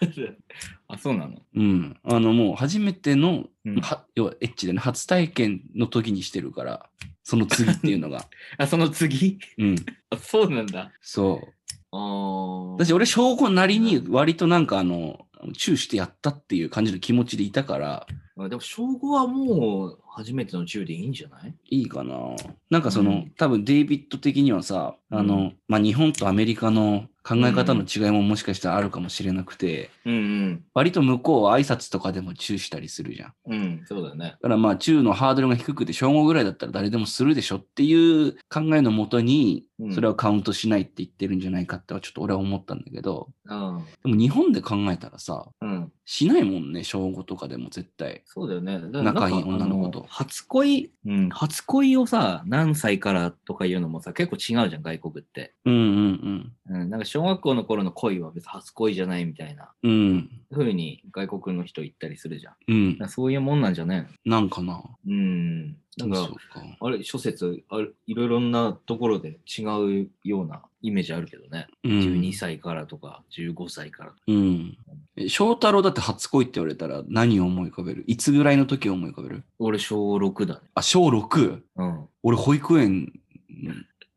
[0.88, 1.36] あ、そうなの？
[1.54, 1.96] うん。
[2.02, 6.88] あのもう初めての、うんは要はエッチでね、初体験の時にしてるから、
[7.22, 8.24] その次っていうのが。
[8.56, 9.38] あ、その次？
[9.58, 9.76] うん。
[10.10, 10.90] あ、そうなんだ。
[11.02, 11.54] そう。
[11.92, 12.72] ああ。
[12.72, 15.26] 私、俺、小5なりに割となんかあの、
[15.56, 18.06] チューしてやったっていう感じの気持ちでいたから、
[18.38, 21.54] あでも、小5はもう初めての中でいいんじゃない？
[21.70, 22.14] いいかな。
[22.70, 30.16] なんかその、うん多分デイビッド的にはさ、あの、うんまあ、日本とアメリカの考え方の違いももしかしたらあるかもしれなくて、うんう
[30.46, 30.64] ん。
[30.74, 33.32] 割と向こうは挨拶とかでもチューしたりするじゃん。
[33.46, 34.30] うん、そうだよね。
[34.30, 43.84] だからまあ、チューのハードルが低くて、小5ぐらいだったら誰でもするでしょっていう考えのもとにう、んそれはカウントしないって言ってるんじゃないかってはちょっと俺は思ったんだけど、うん。
[44.04, 45.92] でも日本で考えたらさ、うん。
[46.04, 48.22] しないもんね、小5とかでも絶対。
[48.24, 48.80] そうだよね。
[49.02, 55.54] 仲いい女の子とあ初恋、うん、初恋をさ、何歳からとかいうのもさ、結構違うじゃん、外国って。
[55.64, 59.90] うんうんうん、なんか小学校の頃の恋は別に初恋じゃないみたいなうん。
[59.90, 60.30] うん。
[60.52, 62.54] 風に外国の人言ったりするじゃん。
[62.68, 64.82] うんそういうもんなんじゃないのなんかな。
[65.06, 65.76] うん。
[66.06, 66.62] なんか、か。
[66.80, 69.62] あれ、諸説ある、いろいろなところで違
[70.02, 71.66] うようなイメージあるけどね。
[71.84, 74.22] うん12歳からとか、15歳からとか。
[74.28, 74.76] うん。
[75.16, 78.04] え翔太郎だって初恋って言われたら何を思い浮かべる？
[78.06, 79.44] いつぐらいの時を思い浮かべる？
[79.58, 80.60] 俺、小6だね。
[80.74, 81.60] あ、小 6?
[81.76, 82.06] うん。
[82.22, 83.12] 俺保育園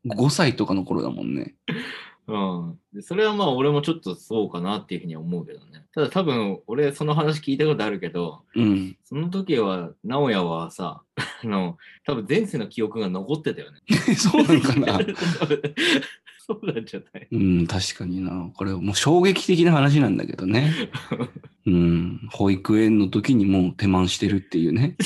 [0.06, 1.54] 5歳とかの頃だもんね。
[2.28, 2.78] うん。
[2.92, 5.84] でそれはまあ俺もちょっとそうかなっていうふうには思うけどね。
[5.94, 8.96] ただ多分俺その話聞いたことあるけど、うん。
[9.04, 11.02] その時は直哉はさ、
[11.42, 11.76] あの、
[12.06, 13.80] 多分前世の記憶が残ってたよね。
[14.16, 14.98] そうなのかな？
[16.44, 17.28] そうなんじゃない？
[17.30, 18.50] うん、確かにな。
[18.54, 20.72] これもう衝撃的な話なんだけどね。
[21.66, 22.28] うん。
[22.32, 24.96] 保育園の時にもう手満してるっていうね。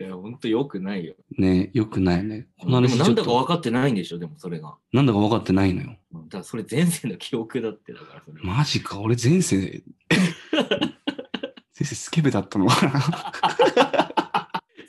[0.00, 1.14] いや、ほんとよくないよ。
[1.38, 2.48] ね、よくないね。
[2.58, 4.74] こでもの話ちょっとなんだか分かってないんでしょ、でもそれが。
[4.92, 5.96] なんだか分かってないのよ。
[6.12, 8.56] うんだからそれ前世の記憶だってだからそれは。
[8.58, 9.82] マジか、俺前世、
[10.50, 14.01] 前世スケベだったのかな？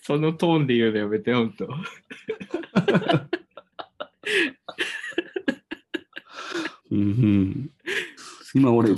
[0.05, 1.65] そのトーンで言うのやめて、ほんと。
[6.91, 7.69] うんうん、
[8.53, 8.89] 今俺、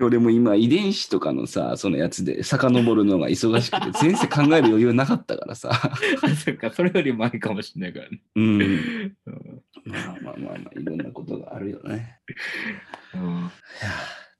[0.00, 5.70] 俺も今遺伝子とかのさ、そのやつで遡るのが忙しくて、前世考える余裕なかったからさ。
[6.42, 8.22] そっか、それより前かもしれないからね。
[8.36, 8.60] うん。
[8.62, 9.16] うん
[9.84, 12.18] まあまあまあまあ、いろんなことがあるよね。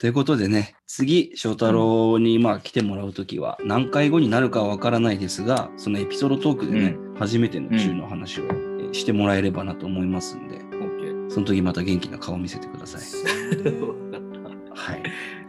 [0.04, 10.60] ということでね、次、翔太郎にまあ来てもらうときは、何回後になるかはわからないですが、そのエピソードトークでね、初めての中の話を、えーしてもらえればなと思いますんで。
[11.30, 13.02] その時また元気な顔見せてください。
[14.74, 15.02] はい。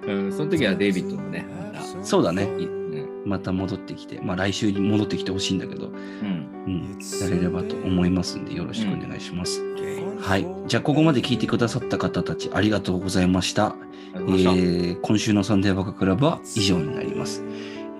[0.05, 0.13] た。
[0.13, 2.45] うん、その時はデイビッドもね、またそうだね。
[2.57, 3.29] いうん。
[3.29, 5.95] また戻ってきて、まあ来週に戻ってきてほしいんだけど、うん。
[6.65, 9.61] うん、やれればと思いますんで、よろしくお願いします。
[10.19, 10.47] はい。
[10.67, 13.75] じゃあ、ここまで聞いてくださった方たち、ありがとうございました。
[14.15, 17.43] あえー今週のサンデーバカクラブは以上になります。